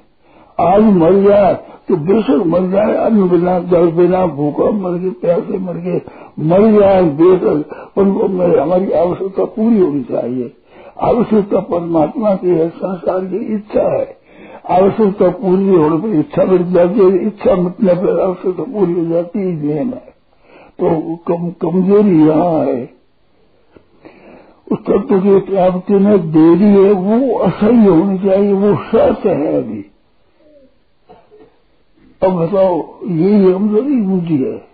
आज 0.59 0.83
मर 0.95 1.23
जाए 1.23 1.54
तो 1.88 1.97
बेशक 1.97 2.42
मर 2.47 2.66
जाए 2.71 2.95
अन्न 2.97 3.28
बिना 3.28 3.59
जल 3.71 3.90
बिना 3.92 4.25
भूखा 4.26 4.71
मर 4.78 4.99
गए 4.99 5.11
प्यासे 5.21 5.59
मर 5.59 5.76
गए। 5.78 6.00
मर 6.40 6.71
जाए 6.73 7.02
बेशक 7.18 7.99
उनको 7.99 8.26
हमारी 8.61 8.90
आवश्यकता 8.92 9.45
पूरी 9.57 9.78
होनी 9.80 10.02
चाहिए। 10.02 10.52
आवश्यकता 11.02 11.61
परमात्मा 11.71 12.35
की 12.35 12.50
है 12.50 12.68
संसार 12.68 13.25
की 13.25 13.45
इच्छा 13.54 13.88
है। 13.95 14.16
आवश्यकता 14.71 15.28
पूरी 15.38 15.68
होने 15.68 15.99
पर 15.99 16.18
इच्छा 16.18 16.45
मिट 16.45 16.62
जाती 16.68 17.00
है 17.00 17.26
इच्छा 17.26 17.54
मिटने 17.57 17.95
पर 17.95 18.21
आवश्यकता 18.21 18.62
पूरी 18.73 18.92
हो 18.92 19.04
जाती 19.07 19.38
है 19.38 19.50
है 19.68 19.85
तो 20.78 21.16
कम, 21.28 21.49
कमज़ोरी 21.62 22.16
यहाँ 22.26 22.64
है। 22.66 22.97
तत्व 24.76 25.20
की 25.20 25.40
प्राप्ति 25.40 25.94
में 25.94 26.30
देरी 26.30 26.64
है 26.64 26.92
वो 26.92 27.38
असह्य 27.38 27.88
होनी 27.88 28.18
चाहिए 28.18 28.52
वो 28.52 28.76
सच 28.76 29.26
है 29.26 29.62
अभी 29.62 29.84
अब 32.22 32.32
बताओ 32.32 33.04
यही 33.04 33.32
है 33.32 34.68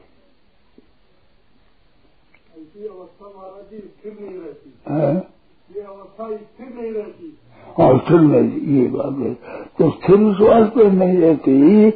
स्थिर 4.05 4.19
नहीं 4.21 4.41
रहती। 4.41 4.75
हैं? 4.89 5.17
ये 5.77 6.37
स्थिर 6.37 6.83
नहीं 6.83 6.93
रहती। 6.93 7.39
और 7.79 7.99
स्थिर 7.99 8.21
नहीं 8.21 8.81
ये 8.81 8.87
बात 8.87 9.19
है। 9.19 9.35
तो 9.79 9.91
स्थिर 9.91 10.17
विश्वास 10.17 10.69
पर 10.69 10.93
नहीं 10.93 11.19
रहती 11.19 11.91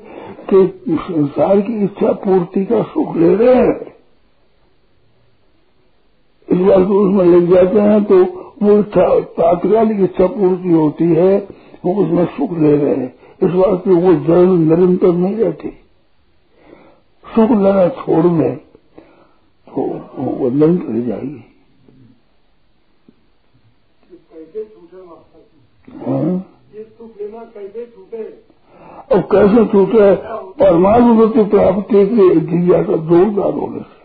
कि 0.50 0.84
संसार 0.88 1.60
की 1.60 1.84
इच्छा 1.84 2.12
पूर्ति 2.12 2.64
का 2.64 2.82
सुख 2.82 3.16
ले 3.16 3.34
रहे 3.34 3.54
हैं। 3.54 3.87
इस 6.48 6.58
बात 6.58 6.86
को 6.88 6.94
उसमें 6.98 7.24
लग 7.24 7.50
जाते 7.54 7.80
हैं 7.80 8.04
तो 8.04 8.16
वो 8.62 8.82
तात्कालिक 9.38 10.00
इच्छा 10.00 10.26
पूर्ति 10.26 10.70
होती 10.70 11.04
है 11.14 11.32
वो 11.84 11.94
उसमें 12.04 12.24
सुख 12.26 12.52
ले 12.58 12.76
रहे 12.76 12.94
हैं। 12.94 13.10
इस 13.42 13.50
बात 13.50 13.84
की 13.84 13.90
वो 13.90 14.12
जल 14.26 14.46
निरंतर 14.60 15.12
नहीं 15.14 15.36
रहती। 15.36 15.68
सुख 17.24 17.50
लेना 17.50 17.88
छोड़ 17.98 18.26
में 18.26 18.56
तो 19.68 19.82
वो 20.18 20.50
निरंतर 20.50 20.92
रह 20.92 21.00
जाएगी। 21.00 21.44
ये 24.10 24.16
कैसे 24.32 24.64
छूटे? 24.64 24.98
हाँ? 26.00 26.30
अब 29.12 29.20
कैसे 29.32 29.64
छूटे? 29.66 30.14
परमात्मा 30.58 31.26
की 31.26 31.44
प्राप्ति 31.50 32.06
की 32.06 32.24
जिज्ञासा 32.40 32.96
जोरदार 33.08 33.52
होने 33.52 33.80
से। 33.80 33.97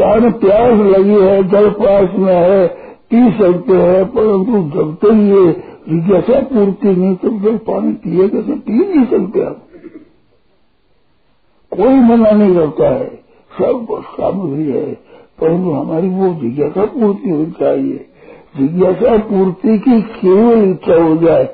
कारण 0.00 0.32
प्यास 0.32 0.78
लगी 0.78 1.24
है, 1.24 1.48
जल 1.48 1.70
पास 1.70 2.08
में 2.18 2.34
है, 2.34 2.66
पी 3.12 3.32
सकते 3.32 3.72
हैं, 3.72 4.04
परंतु 4.04 4.78
जब 4.78 4.94
तक 4.94 5.10
ये 5.12 5.52
जिज्ञासा 5.92 6.40
पूर्ति 6.40 6.88
नहीं, 6.88 7.16
तब 7.16 7.44
तक 7.44 7.64
पानी 7.66 7.92
पिए 7.92 8.28
कैसे 8.28 8.52
पी 8.52 8.72
नहीं 8.72 9.06
सकते 9.06 9.40
आप। 9.40 9.66
कोई 11.70 11.94
मना 11.94 12.30
नहीं 12.30 12.54
करता 12.54 12.90
है। 12.90 13.08
सब 13.58 13.86
सामग्री 13.90 14.70
है, 14.70 14.94
परंतु 15.40 15.70
हमारी 15.70 16.08
वो 16.08 16.28
जिज्ञासा 16.28 16.84
पूर्ति 16.84 17.30
होनी 17.30 17.46
चाहिए। 17.46 18.06
जिज्ञासा 18.56 19.18
पूर्ति 19.18 19.78
की 19.78 20.02
केवल 20.02 20.70
इच्छा 20.70 21.02
हो 21.02 21.16
जाए, 21.16 21.44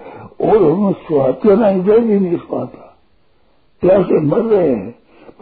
और 0.40 0.72
हमें 0.72 0.92
स्वास्थ्य 0.92 1.56
ना 1.56 1.68
इधर 1.68 1.98
भी 1.98 2.20
नहीं 2.20 2.36
पाता। 2.36 2.98
प्यासे 3.80 4.20
मर 4.20 4.38
रहे 4.38 4.68
हैं 4.68 4.90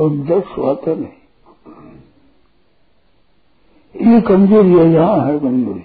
पर 0.01 0.25
जब 0.25 0.43
स्वास्थ्य 0.43 0.95
नहीं। 0.95 1.24
ये 3.95 4.21
कमज़ोरी 4.21 4.73
है 4.73 4.87
यहाँ 4.93 5.19
है 5.27 5.39
कमज़ोरी। 5.41 5.85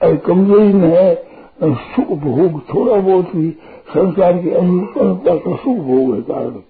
और 0.00 0.16
कमज़ोरी 0.26 0.72
में 0.72 0.88
है 0.88 1.14
सुख 1.62 2.08
भोग 2.20 2.60
थोड़ा 2.68 2.96
बहुत 2.96 3.34
भी 3.36 3.50
संसार 3.88 4.38
की 4.42 4.50
अनुकूलता 4.50 5.34
का 5.36 5.56
सुख 5.56 5.76
भोग 5.78 6.14
है 6.14 6.20
कारण। 6.22 6.60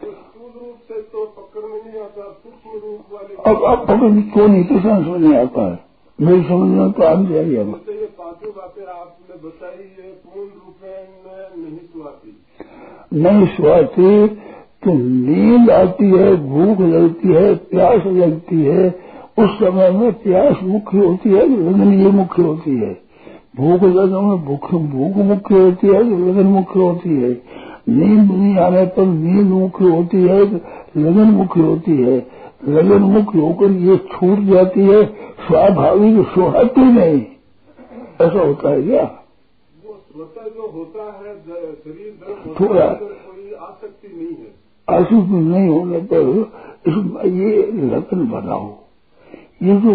तो 0.00 0.08
तो 1.12 1.24
पकड़ 1.26 1.64
में 1.64 1.78
अब 3.46 3.62
अब 3.64 3.86
पकड़ 3.86 4.10
क्यों 4.32 4.48
नहीं? 4.48 4.64
किस 4.64 4.82
समझ 4.82 5.20
नहीं 5.20 5.34
आता 5.36 5.62
है। 5.62 5.78
मेरी 6.18 6.42
समझ 6.42 6.68
में 6.70 6.92
तो 6.92 7.02
आनी 7.04 7.26
चाहिए 7.28 7.58
अब 7.58 7.70
तो 7.84 8.50
आपने 8.90 9.36
बताई 9.38 9.78
ये 9.78 10.10
पूर्ण 10.24 10.48
रूप 10.48 10.78
नहीं 11.56 11.78
सुहाती। 11.78 12.30
नहीं 13.14 13.46
स्वाती 13.46 14.26
तो 14.82 14.90
नींद 14.92 15.70
आती 15.70 16.10
है 16.10 16.34
भूख 16.44 16.80
लगती 16.82 17.28
है 17.32 17.54
प्यास 17.70 18.06
लगती 18.06 18.60
है 18.62 18.88
उस 19.38 19.50
समय 19.58 19.90
में 19.90 20.12
प्यास 20.12 20.56
मुख्य 20.62 20.98
होती 20.98 21.30
है 21.30 21.48
लगन 21.48 21.92
ये 21.94 22.10
मुख्य 22.10 22.42
होती 22.42 22.70
है। 22.70 22.92
भूख 23.56 23.82
लगन 23.82 24.24
में 24.24 24.44
भूख 24.44 24.74
भूख 24.74 25.16
मुख्य 25.16 25.62
होती 25.62 25.86
है 25.86 26.04
कि 26.04 26.10
लगन 26.10 26.46
मुख्य 26.46 26.80
होती 26.80 27.22
है। 27.22 27.30
नींद 27.88 28.30
नहीं 28.30 28.56
आने 28.58 28.84
पर 28.86 29.06
नींद 29.06 29.46
मुख्य 29.46 29.84
होती 29.84 30.22
है, 30.22 30.44
लगन 30.96 31.30
मुख्य 31.30 31.60
होती 31.60 31.96
है। 32.02 32.26
लगन 32.68 33.02
मुख्य 33.02 33.40
होकर 33.40 33.70
ये 33.70 33.96
छूट 33.96 34.38
जाती 34.38 34.80
है, 34.80 35.04
स्वाभाविक 35.46 36.26
सुहाती 36.26 36.80
नहीं। 36.80 37.20
ऐसा 38.20 38.46
होता 38.46 38.70
है 38.70 38.82
क्या? 38.82 39.04
जो 40.46 40.70
होता 40.74 41.02
है 41.02 41.36
शरीर 41.74 42.18
थोड़ा। 42.60 42.84
आसक्ति 42.84 44.08
नहीं 44.16 44.36
है। 44.36 44.64
आसुत 45.00 45.28
नहीं 45.28 45.68
होने 45.68 45.98
पर 45.98 47.26
ये 47.26 47.66
लगन 47.72 48.30
बनाओ। 48.30 48.83
ये 49.64 49.76
जो 49.80 49.94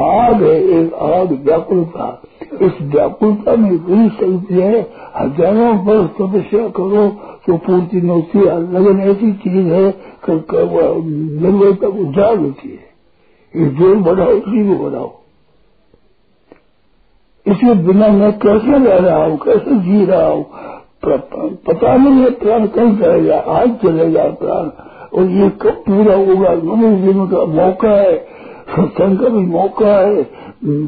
आग 0.00 0.42
है, 0.42 0.56
एक 0.74 0.94
आग 0.94 1.32
व्याकुलता 1.44 2.06
इस 2.62 2.80
व्याकुलता 2.82 3.54
में 3.56 3.70
रह 3.70 4.08
शक्ति 4.10 4.54
है, 4.54 4.80
हज़ारों 5.16 5.72
वर्ष 5.84 6.10
तपस्या 6.18 6.68
करो 6.76 7.08
तो 7.46 7.56
पूर्ति 7.58 8.00
नहीं 8.00 8.10
होती 8.10 8.38
है 8.38 8.60
लगन 8.72 9.00
ऐसी 9.02 9.32
चीज़ 9.42 9.66
है 9.68 9.86
निर्भरता 10.28 11.88
को 11.88 12.04
जाग 12.12 12.40
होती 12.40 12.68
है। 12.68 12.90
ये 13.54 13.68
ज़ोर 13.70 13.96
बढ़ाओ 14.02 14.32
इसी 14.32 14.66
को 14.68 14.82
बढ़ाओ। 14.82 15.10
इसके 17.46 17.74
बिना 17.84 18.08
मैं 18.10 18.32
कैसे 18.38 18.78
रह 18.78 18.98
रहा 18.98 19.24
हूँ, 19.24 19.36
कैसे 19.38 19.78
जी 19.80 20.04
रहा 20.04 20.26
हूँ? 20.26 20.44
पता 21.04 21.96
नहीं 21.96 22.22
है, 22.22 22.30
प्राण 22.32 22.66
कब 22.68 23.00
जाएगा 23.00 23.38
आज 23.52 23.70
चलेगा 23.82 24.24
प्राण। 24.40 24.68
और 25.12 25.30
ये 25.30 25.48
कब 25.62 25.82
पूरा 25.86 26.14
होगा 26.16 26.50
मनुष्य 26.64 27.02
जीवन 27.02 27.26
का 27.26 27.44
मौका 27.54 27.90
है। 27.92 28.14
सत्संग 28.72 29.18
का 29.18 29.28
भी 29.28 29.44
मौका 29.46 29.96
है 29.98 30.22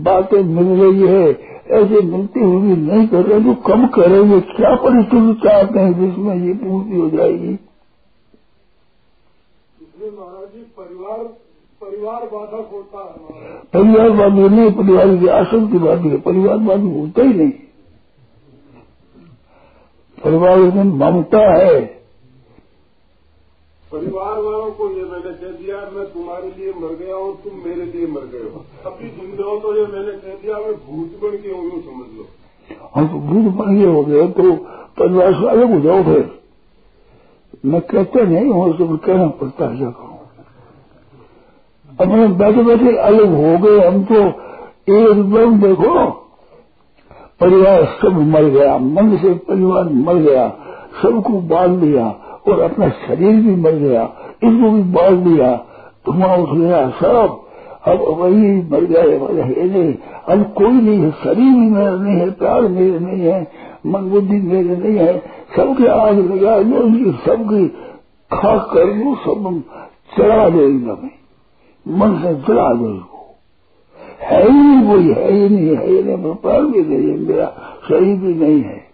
बातें 0.05 0.43
मिल 0.55 0.69
रही 0.81 1.07
है 1.09 1.29
ऐसे 1.73 2.01
मिलती 2.07 2.41
हुई 2.41 2.77
नहीं 2.79 3.07
कर 3.09 3.23
रहे 3.23 3.41
तो 3.45 3.55
कम 3.67 3.87
करेंगे 3.95 4.41
क्या 4.49 4.75
परिस्थिति 4.83 5.35
चाहते 5.45 5.79
हैं 5.81 5.93
जिसमें 6.01 6.35
ये 6.37 6.53
पूर्ति 6.65 7.01
हो 7.01 7.09
जाएगी? 7.11 7.59
महाराज 10.07 10.49
जी 10.49 10.63
परिवार 10.79 11.19
परिवार 11.81 12.25
बाधक 12.33 12.71
होता 12.73 13.01
है 13.01 13.53
परिवारवादी 13.75 14.49
नहीं 14.49 14.71
परिवार 14.73 15.17
की 15.17 15.29
आसक्तिवादी 15.35 16.09
है 16.09 16.21
परिवारवादी 16.21 16.91
होता 16.99 17.23
ही 17.23 17.35
नहीं। 17.35 17.51
परिवार 20.19 20.59
में 20.59 20.85
ममता 21.01 21.43
है 21.55 21.81
परिवार 23.95 24.39
वालों 24.43 24.71
को 24.77 24.89
ये 24.91 25.03
मैंने 25.05 25.33
कह 25.33 25.51
दिया, 25.57 25.81
मैं 25.95 26.05
तुम्हारे 26.13 26.49
लिए 26.57 26.71
मर 26.79 26.95
गया 26.97 27.17
हूँ, 27.17 27.35
तुम 27.43 27.59
मेरे 27.65 27.85
लिए 27.87 28.07
मर 28.15 28.25
गए 28.33 28.45
हो। 28.45 28.63
अभी 28.87 29.09
जिंदे 29.11 29.43
हो 29.43 29.59
तो 29.61 29.75
ये 29.77 29.85
मैंने 29.93 30.13
कह 30.15 30.33
दिया, 30.43 30.57
मैं 30.59 30.73
भूत 30.87 31.11
बन 31.21 31.37
के 31.43 31.51
हूँ 31.51 31.83
समझ 31.83 32.09
लो। 32.17 32.25
हम 32.95 33.07
तो 33.09 33.19
भूत 33.29 33.53
बन 33.55 33.77
गए 33.77 33.87
हो 33.89 34.03
गए 34.05 34.27
तो 34.31 34.55
परिवार 34.99 35.33
से 35.35 35.49
अलग 35.51 35.73
हो 35.75 35.81
जाओ 35.81 36.03
फिर। 36.05 36.25
मैं 37.65 37.81
कहते 37.85 38.25
नहीं 38.25 38.49
हूँ 38.49 38.77
तो 38.79 38.97
कहना 38.99 39.27
पड़ता 39.41 39.69
है 39.75 39.93
अब 41.89 42.09
मैं 42.09 42.37
बैठे 42.39 42.63
बैठे 42.65 42.97
अलग 42.99 43.35
हो 43.35 43.57
गए, 43.59 43.87
हम 43.87 44.03
तो 44.05 44.21
एकदम 44.95 45.59
देखो, 45.61 45.95
परिवार 47.41 47.85
सब 48.01 48.21
मर 48.29 48.45
गया, 48.51 48.77
मन 48.79 49.17
से 49.19 49.35
परिवार 49.47 49.89
मर 50.03 50.23
गया, 50.23 50.49
सबको 51.03 51.41
बाँध 51.49 51.83
लिया 51.85 52.07
और 52.49 52.61
अपना 52.61 52.89
शरीर 52.89 53.37
भी 53.43 53.55
मर 53.57 53.75
गया 53.79 54.03
इसको 54.45 54.71
भी 54.71 54.83
बाँध 54.93 55.25
दिया। 55.25 55.55
धुआँ 56.07 56.37
उठ 56.37 56.57
गया 56.59 56.89
सब 56.91 57.41
अब 57.87 58.05
वही 58.19 58.51
मर 58.71 58.85
गए 58.85 59.17
है 59.43 59.67
नहीं 59.69 59.95
अब 60.29 60.43
कोई 60.53 60.73
नहीं 60.73 60.99
है, 60.99 61.11
शरीर 61.13 61.53
भी 61.53 61.71
मेरा 61.71 61.95
नहीं 61.95 62.17
है, 62.17 62.31
प्यार 62.31 62.69
मेरे 62.69 62.99
नहीं 62.99 63.21
है, 63.21 63.41
मन 63.87 64.09
बुद्धि 64.11 64.41
मेरे 64.41 64.77
नहीं 64.77 64.97
है। 64.99 65.17
सबके 65.57 65.89
आग 65.89 66.19
लगा 66.31 66.57
लो 66.59 67.13
सबकी 67.25 67.67
खा 68.31 68.57
कर 68.73 68.91
वो 68.99 69.15
सब 69.17 69.63
चढ़ा 70.19 70.49
दो 70.49 70.61
एकदम 70.61 71.09
मन 71.87 72.17
से 72.23 72.35
चढ़ा 72.47 72.73
दो 72.75 72.93
है 74.23 74.43
ही 74.43 74.59
नहीं 74.59 74.87
कोई, 74.89 75.13
है 75.13 75.33
ही 75.33 75.49
नहीं, 75.49 75.77
है 75.77 75.87
ही 75.87 76.03
नहीं 76.03 76.35
प्राण 76.35 76.67
भी 76.67 76.83
नहीं 76.83 77.09
है, 77.09 77.19
मेरा 77.19 77.47
शरीर 77.89 78.17
भी 78.17 78.35
नहीं 78.35 78.63
है। 78.63 78.94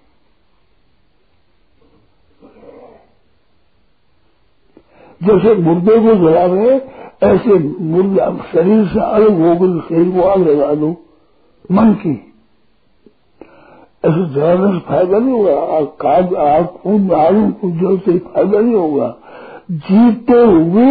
जैसे 5.21 5.55
मुर्दे 5.55 5.99
को 5.99 6.15
जला 6.15 6.45
रहे 6.47 6.81
ऐसे 7.23 7.55
मुर्दा 7.85 8.27
शरीर 8.53 8.87
से 8.87 9.01
अलग 9.01 9.41
हो 9.41 9.55
गई, 9.57 9.81
शरीर 9.81 10.11
को 10.11 10.29
आग 10.29 10.47
लगा 10.49 10.75
दो, 10.75 10.89
मन 11.73 11.93
की। 11.93 12.13
ऐसे 14.05 14.25
जलाने 14.35 14.73
से 14.73 14.79
फ़ायदा 14.79 15.19
नहीं 15.19 15.33
होगा 15.33 15.81
काज 16.01 16.35
आग, 16.35 16.67
खून 16.67 17.11
आलू 17.13 17.71
जो 17.71 17.97
से 17.97 18.19
फ़ायदा 18.19 18.61
नहीं 18.61 18.75
होगा। 18.75 19.17
जीते 19.71 20.39
हुए 20.41 20.87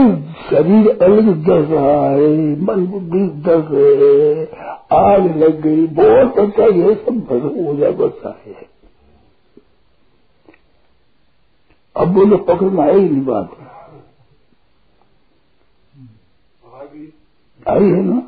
शरीर 0.50 0.90
अलग 1.02 1.32
दस 1.44 1.72
रहा 1.72 2.10
है, 2.10 2.62
मन 2.62 2.86
बुद्धि 2.86 3.26
दस 3.48 3.72
है, 3.72 4.44
आग 4.92 5.38
लग 5.38 5.62
गई, 5.62 5.88
बहुत 5.88 6.40
अच्छा 6.40 6.64
ये 6.64 6.94
सब 6.96 7.20
भस्म 7.20 7.66
हो 7.66 7.76
जाए 7.76 7.92
बचा 7.92 8.38
है। 8.46 8.56
अब 11.96 12.08
बोलो 12.08 12.38
पकड़ना 12.38 12.84
है 12.84 13.00
ही 13.00 13.22
बात। 13.22 13.52
आई 17.68 17.84
है 17.84 18.04
ना? 18.04 18.24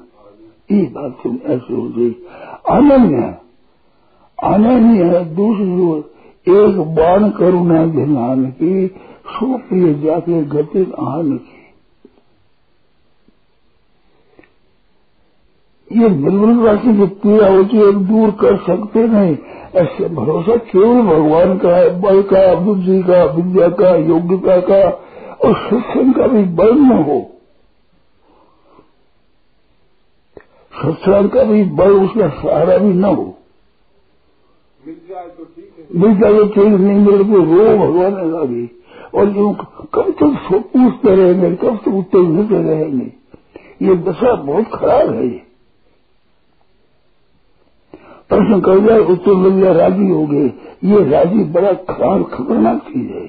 ये 0.72 0.84
बात 0.84 1.18
तुम 1.24 1.40
ऐसे 1.46 1.74
हो 1.74 1.82
गई। 1.82 2.12
अनन्य 2.70 3.36
अनन्य 4.44 5.20
दूसरी 5.20 6.12
एक 6.54 6.80
बाण 6.96 7.30
करुणा 7.30 7.86
ध्यान 7.86 8.46
की 8.46 8.88
सुप्रिय 9.28 9.94
जाके 9.94 10.44
गति 10.44 10.94
आन 11.00 11.38
की। 11.38 11.62
ये 15.98 16.10
निर्मल 16.10 16.68
राशि 16.68 16.98
की 16.98 17.06
पीड़ा 17.06 17.50
होती 17.50 17.78
है, 17.78 17.92
दूर 17.92 18.32
कर 18.32 18.58
सकते 18.58 19.08
नहीं। 19.08 19.38
ऐसे 19.76 20.10
भरोसा 20.10 20.56
केवल 20.56 21.02
भगवान 21.02 21.58
का 21.58 21.70
है, 21.70 22.02
बल 22.02 22.22
का, 22.22 22.56
बुद्धि 22.56 23.04
का, 23.04 23.24
विद्या 23.24 23.68
का, 23.68 23.96
योग्यता 23.96 24.60
का 24.60 24.90
और 25.48 25.54
शिक्षण 25.54 26.12
का 26.12 26.28
भी 26.28 26.44
बल 26.44 26.76
न 26.76 26.92
हो। 26.92 27.32
सत्संग 30.82 31.30
का 31.30 31.44
भी 31.44 31.64
बल 31.64 31.92
उसका 31.92 32.28
सहारा 32.30 32.78
भी 32.78 32.94
न 32.94 33.04
हो। 33.04 33.38
मिल 34.84 34.96
जाए 35.10 35.28
तो 35.28 35.44
ठीक 35.46 35.76
है। 35.80 36.00
मिल 36.00 36.20
जाए 36.20 36.34
तो 36.34 36.46
ठीक 36.46 36.80
नहीं 36.80 37.00
मिले 37.00 37.24
तो 37.24 37.44
रो 37.46 37.78
भगवान 37.78 38.32
का 38.32 38.44
भी 38.44 38.70
और 39.14 39.38
यूँ 39.38 39.54
कब 39.94 40.12
तक 40.12 40.40
सो 40.44 40.60
पूछते 40.60 41.16
रहेंगे 41.16 41.56
कब 41.56 41.78
तक 41.78 41.88
उत्तर 41.88 42.20
मिलते 42.20 42.62
रहेंगे। 42.64 43.14
ये 43.82 43.96
दशा 43.96 44.34
बहुत 44.36 44.66
खराब 44.74 45.14
है 45.14 45.26
ये। 45.28 45.42
प्रश्न 48.30 48.60
कर 48.62 48.80
जाए 48.80 49.00
उत्तर 49.00 49.34
मिल 49.34 49.62
जाए 49.62 49.74
राज़ी 49.74 50.08
हो 50.10 50.26
गए। 50.28 50.46
ये 50.84 51.10
राज़ी 51.10 51.44
बड़ा 51.44 51.74
खराब 51.74 52.24
खतरनाक 52.24 52.82
चीज़ 52.82 53.12
है। 53.12 53.28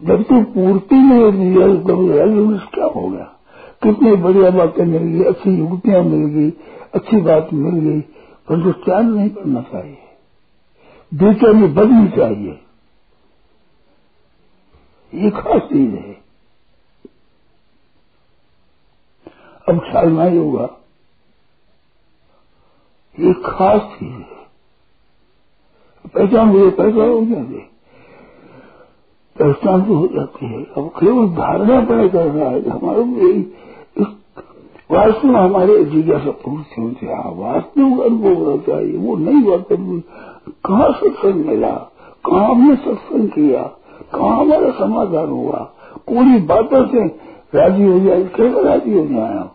जब 0.00 0.22
तक 0.22 0.52
पूर्ति 0.54 0.94
नहीं 0.94 1.22
होती 1.22 1.38
है 1.38 1.84
तब 1.84 2.10
राज़ी 2.16 2.66
क्या 2.74 2.84
हो 2.84 3.08
गया? 3.08 3.30
कितनी 3.84 4.16
बढ़िया 4.16 4.50
बातें 4.50 4.84
मिल 4.84 5.02
गई, 5.02 5.24
अच्छी 5.24 5.50
युक्तियाँ 5.50 6.02
मिल 6.02 6.26
गई, 6.26 6.50
अच्छी 6.94 7.16
बात 7.16 7.52
मिल 7.52 7.74
गई, 7.74 8.00
परंतु 8.48 8.72
त्याग 8.72 9.04
नहीं 9.04 9.30
करना 9.30 9.60
चाहिए। 9.62 9.98
बेचैनी 11.14 11.66
बदनी 11.66 12.08
चाहिए। 12.08 12.60
ये 15.14 15.30
खास 15.30 15.62
चीज़ 15.62 15.90
है। 15.90 16.14
अब 19.68 19.78
ख्याल 19.78 20.08
नहीं 20.08 20.38
होगा, 20.38 20.68
ये 23.20 23.32
खास 23.32 23.80
चीज़ 23.80 24.12
है। 24.12 24.34
पहचान 26.14 26.48
हुई 26.48 26.70
पहचान 26.70 27.08
हो 27.10 27.24
जाती 27.26 27.70
पहचान 29.38 29.84
तो 29.84 29.94
हो 29.94 30.06
जाती 30.06 30.46
है। 30.46 30.64
अब 30.64 30.88
केवल 31.00 31.28
धारणा 31.28 31.80
पर 31.80 32.08
करना 32.08 32.44
है। 32.44 32.68
हमारे 32.70 33.02
को 33.02 33.73
वास्तव 34.90 35.36
हमारे 35.36 35.84
जिज्ञासा 35.84 36.30
पूछते 36.30 36.82
होते 36.82 37.06
हाँ 37.06 37.32
वास्तविक 37.32 38.00
अनुभव 38.00 38.34
होना 38.34 38.62
चाहिए, 38.62 38.96
वो 38.96 39.16
नहीं 39.16 39.42
हुआ 39.42 39.56
कहाँ 40.66 40.92
सत्संग 40.92 41.46
मिला? 41.46 41.70
कहाँ 42.26 42.48
हमने 42.50 42.76
सत्संग 42.76 43.28
किया? 43.28 43.62
कहाँ 44.14 44.40
हमारा 44.40 44.70
समाधान 44.70 45.26
हुआ? 45.26 45.58
पूरी 46.08 46.38
बातों 46.40 46.86
से 46.86 47.06
राज़ी 47.58 47.84
हो 47.84 48.00
जाए 48.00 48.22
कैसे 48.24 48.62
राज़ी 48.62 48.98
हो। 48.98 49.06
जाए 49.06 49.50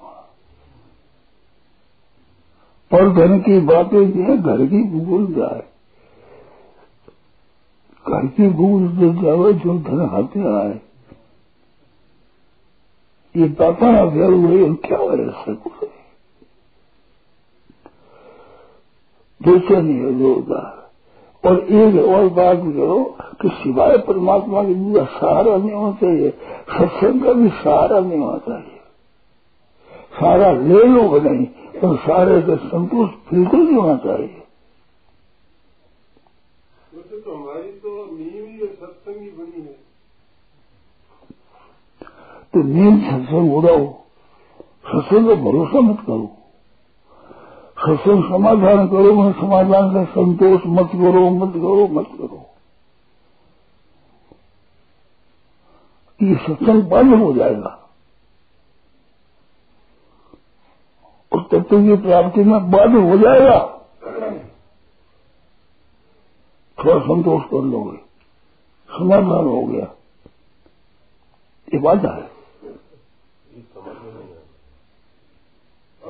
पर 2.92 3.10
घर 3.10 3.40
की 3.40 3.60
बातें 3.60 4.12
जो 4.12 4.24
है, 4.24 4.38
घर 4.38 4.66
की 4.66 5.06
भूल 5.06 5.34
जाए। 5.34 5.64
घर 8.08 8.28
की 8.28 8.50
भूल 8.50 8.88
जो 8.88 9.14
जाए 9.14 9.54
जो 9.54 9.80
धन 9.80 10.10
हाथे 10.12 10.68
आए। 10.68 10.82
अगर 13.36 14.32
हुए 14.34 14.62
और 14.64 14.74
क्या 14.86 14.98
है 14.98 15.26
है 15.42 15.56
है 19.42 20.18
जोरदार 20.20 20.78
और 21.44 21.60
एक 21.74 21.96
और 22.06 22.28
बात 22.30 22.58
करो 22.58 22.96
कि 23.42 23.50
सिवाय 23.50 23.98
परमात्मा 24.08 24.64
के 24.64 24.74
दूसरा 24.76 25.04
सहारा 25.12 25.56
नहीं 25.58 25.72
होना 25.72 25.92
चाहिए 26.02 26.30
सत्संग 26.70 27.24
का 27.24 27.34
भी 27.34 27.50
सहारा 27.50 28.00
नहीं 28.00 28.20
होना 28.20 28.38
चाहिए 28.48 28.80
सहारा 30.20 30.52
ले 30.52 30.84
लो 30.88 31.04
नहीं 31.20 31.46
और 31.82 31.96
सारे 31.98 32.42
का 32.42 32.56
संतोष 32.66 33.10
बिल्कुल 33.32 33.60
नहीं 33.60 33.76
होना 33.76 33.96
चाहिए 34.06 34.44
वैसे 36.94 37.22
तो 37.22 37.36
हमारी 37.36 37.72
तो 37.80 37.94
नींव 38.08 38.46
ही 38.46 38.68
सत्संग 38.68 39.22
ही 39.22 39.30
बनी 39.30 39.62
है 39.62 39.78
तो 42.54 42.64
नींद 42.64 43.02
सत्संग 43.02 43.54
उड़ाओ। 43.54 43.94
सत्संग 44.64 45.28
का 45.28 45.36
भरोसा 45.36 45.80
मत 45.80 46.00
करो। 46.00 46.36
सत्संग 47.80 48.24
समाधान 48.24 48.88
करो 48.88 49.14
मैं 49.14 49.34
समाधान 49.34 49.94
का 49.94 50.06
संतोष 50.06 50.62
मत 50.66 50.90
करो 50.92 51.30
मत 51.30 51.54
करो 51.54 51.88
मत 51.88 52.08
करो। 52.08 52.46
ये 56.24 56.36
सत्संग 56.36 56.84
बंद 56.84 57.24
हो 57.24 57.34
जाएगा। 57.34 57.90
और 61.34 61.42
तक 61.44 61.74
ये 61.74 61.96
प्राप्ति 61.96 62.44
में 62.44 62.72
बंद 62.72 62.96
हो 62.96 63.18
जाएगा। 63.18 63.76
थोड़ा 66.80 67.00
संतोष 67.00 67.44
कर 67.44 67.62
लोगे। 67.62 67.98
समाधान 68.92 69.46
हो 69.46 69.66
गया। 69.66 69.86
ये 71.74 71.80
बात 71.80 72.06
है। 72.06 72.29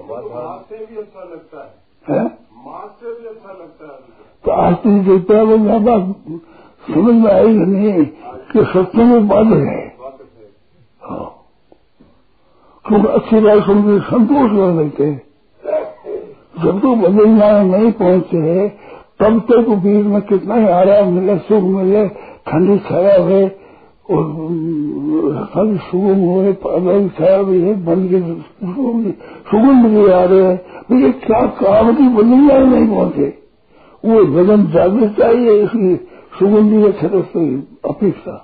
माँ 0.10 0.66
से 0.70 0.86
भी 0.86 0.98
अच्छा 0.98 1.20
लगता 1.20 1.64
है। 1.64 1.74
है? 2.10 2.26
माँ 2.66 2.98
से 3.00 3.22
भी 3.22 3.28
अच्छा 3.28 3.50
लगता 3.50 3.86
है 3.86 3.92
तो। 3.92 4.46
तो 4.46 4.52
आज 4.52 4.76
तो 4.76 4.90
देखता 4.90 5.36
है 5.36 5.44
वो 5.44 5.56
यहाँ 5.56 5.80
बात 5.80 6.16
समझ 6.92 7.16
में 7.16 7.32
आई 7.32 7.48
नहीं? 7.48 8.06
कि 8.52 8.64
सत्संग 8.64 9.12
में 9.12 9.28
बंद 9.28 9.54
है। 9.54 9.98
बात 10.02 10.18
हाँ। 11.02 11.46
क्योंकि 12.86 13.08
अच्छी 13.08 13.40
बात 13.40 13.64
सुन 13.64 13.82
के 13.84 14.00
संतोष 14.00 14.52
कर 14.52 14.84
लेते 14.84 15.04
हैं। 15.04 15.30
जब 16.64 16.80
तक 16.80 16.88
बदलना 16.88 17.64
नहीं 17.64 17.92
पहुँचे 17.92 18.70
तब 19.20 19.40
तक 19.40 19.70
बीच 19.70 20.06
में 20.06 20.22
कितना 20.22 20.56
ही 20.56 20.68
आराम 20.68 21.14
मिले 21.14 21.38
सुख 21.38 21.64
मिले 21.64 22.08
ठंडी 22.48 22.80
छाया 22.80 23.22
हुए 23.22 23.48
सब 24.10 25.78
सुगम 25.82 26.20
हुए, 26.20 26.52
पागल 26.54 27.10
छाया 27.10 27.42
भी 27.44 27.62
है 27.62 27.74
बन 27.86 28.08
के 28.08 28.20
सुगंध 29.50 29.86
भी 29.88 30.06
आ 30.12 30.24
रहे 30.24 30.44
हैं। 30.44 31.02
ये 31.02 31.12
क्या 31.20 31.42
काम 31.60 31.94
की 31.96 32.08
बदलना 32.08 32.58
नहीं 32.60 32.88
पहुँचे 32.88 33.28
वो 34.04 34.24
जगन 34.26 34.66
जागृत 34.74 35.16
चाहिए 35.20 35.52
इसकी 35.64 35.96
सुगंधी 36.40 36.82
के 36.84 36.92
छत 36.92 37.14
से 37.34 37.44
अपेक्षा 37.90 38.36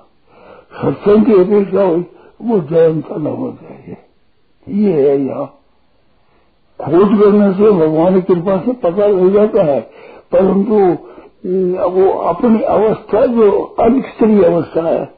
सत्संग 0.74 1.24
की 1.26 1.32
अपेक्षा 1.34 1.82
हुई, 1.82 2.04
वो 2.42 2.58
जयंता 2.60 3.16
न 3.16 3.26
हो 3.28 3.50
चाहिए 3.52 3.96
ये 4.66 4.92
है 5.00 5.16
यहाँ। 5.20 5.46
खोज 6.80 7.18
करने 7.20 7.52
से 7.54 7.70
भगवान 7.72 8.14
की 8.14 8.22
कृपा 8.24 8.56
से 8.58 8.72
पता 8.80 9.06
लग 9.06 9.32
जाता 9.34 9.62
है। 9.64 9.80
परंतु 10.32 10.76
वो 11.90 12.08
अपनी 12.28 12.60
अवस्था 12.60 13.26
जो 13.26 13.50
अनिश्चरी 13.80 14.42
अवस्था 14.44 14.88
है 14.88 15.15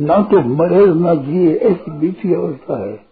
ना 0.00 0.22
तो 0.22 0.40
मरे, 0.40 0.86
ना 0.86 1.14
जिए, 1.14 1.54
ऐसी 1.54 1.90
बीती 1.90 2.34
अवस्था 2.34 2.86
है। 2.86 3.06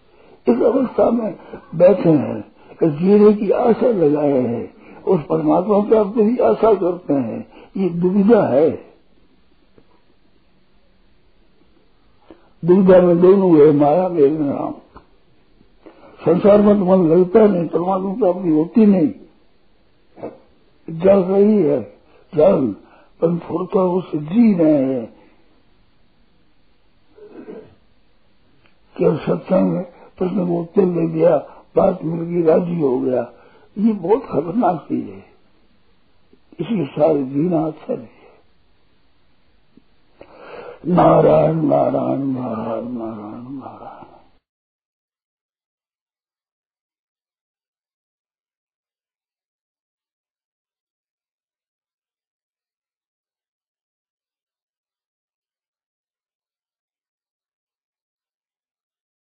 इस 0.47 0.61
अवस्था 0.61 1.11
में 1.11 1.35
बैठे 1.75 2.09
हैं, 2.09 2.55
जीने 2.83 3.33
की 3.33 3.49
आशा 3.49 3.87
लगाए 3.87 4.39
हैं 4.39 4.75
उस 5.03 5.21
परमात्मा 5.21 5.79
प्राप्त 5.79 6.13
की 6.17 6.37
आशा 6.37 6.73
करते 6.73 7.13
हैं। 7.13 7.47
ये 7.77 7.89
दुविधा 7.89 8.47
है। 8.47 8.85
दुविधा 12.65 13.01
में 13.01 13.21
दोनों 13.21 13.59
है, 13.59 13.71
माया 13.71 14.09
मेरे 14.09 14.37
नाम। 14.39 14.73
संसार 16.25 16.61
में 16.61 16.79
तो 16.79 16.85
मन 16.85 17.09
लगता 17.09 17.45
नहीं, 17.45 17.67
परमात्मा 17.67 18.13
प्राप्ति 18.13 18.49
होती 18.49 18.85
नहीं। 18.85 19.09
जल 20.89 21.19
रही 21.19 21.57
है, 21.57 21.81
जल, 22.35 22.75
पर 23.21 23.37
थोड़ा 23.37 23.81
उससे 23.81 24.17
जी 24.17 24.53
रहे 24.53 24.85
हैं। 24.85 25.14
केवल 28.97 29.17
सत्संग 29.17 29.83
प्रश्न 30.17 30.47
को 30.47 30.61
उत्तर 30.61 30.85
ले 30.85 31.07
दिया 31.07 31.37
बात 31.75 32.03
मिल 32.03 32.21
गई, 32.21 32.43
राज़ी 32.43 32.79
हो 32.79 32.99
गया। 32.99 33.31
ये 33.77 33.93
बहुत 33.93 34.25
खतरनाक 34.25 34.81
चीज़ 34.81 35.05
है। 35.05 35.25
इसके 36.59 36.85
सारे 36.85 37.23
जीना 37.23 37.65
अच्छा 37.67 37.93
नहीं 37.93 38.07
है। 38.07 38.25
नारायण 40.87 41.55
नारायण 41.55 42.19
नारायण 42.19 42.89
नारायण 42.89 43.59
नारायण। 43.59 44.04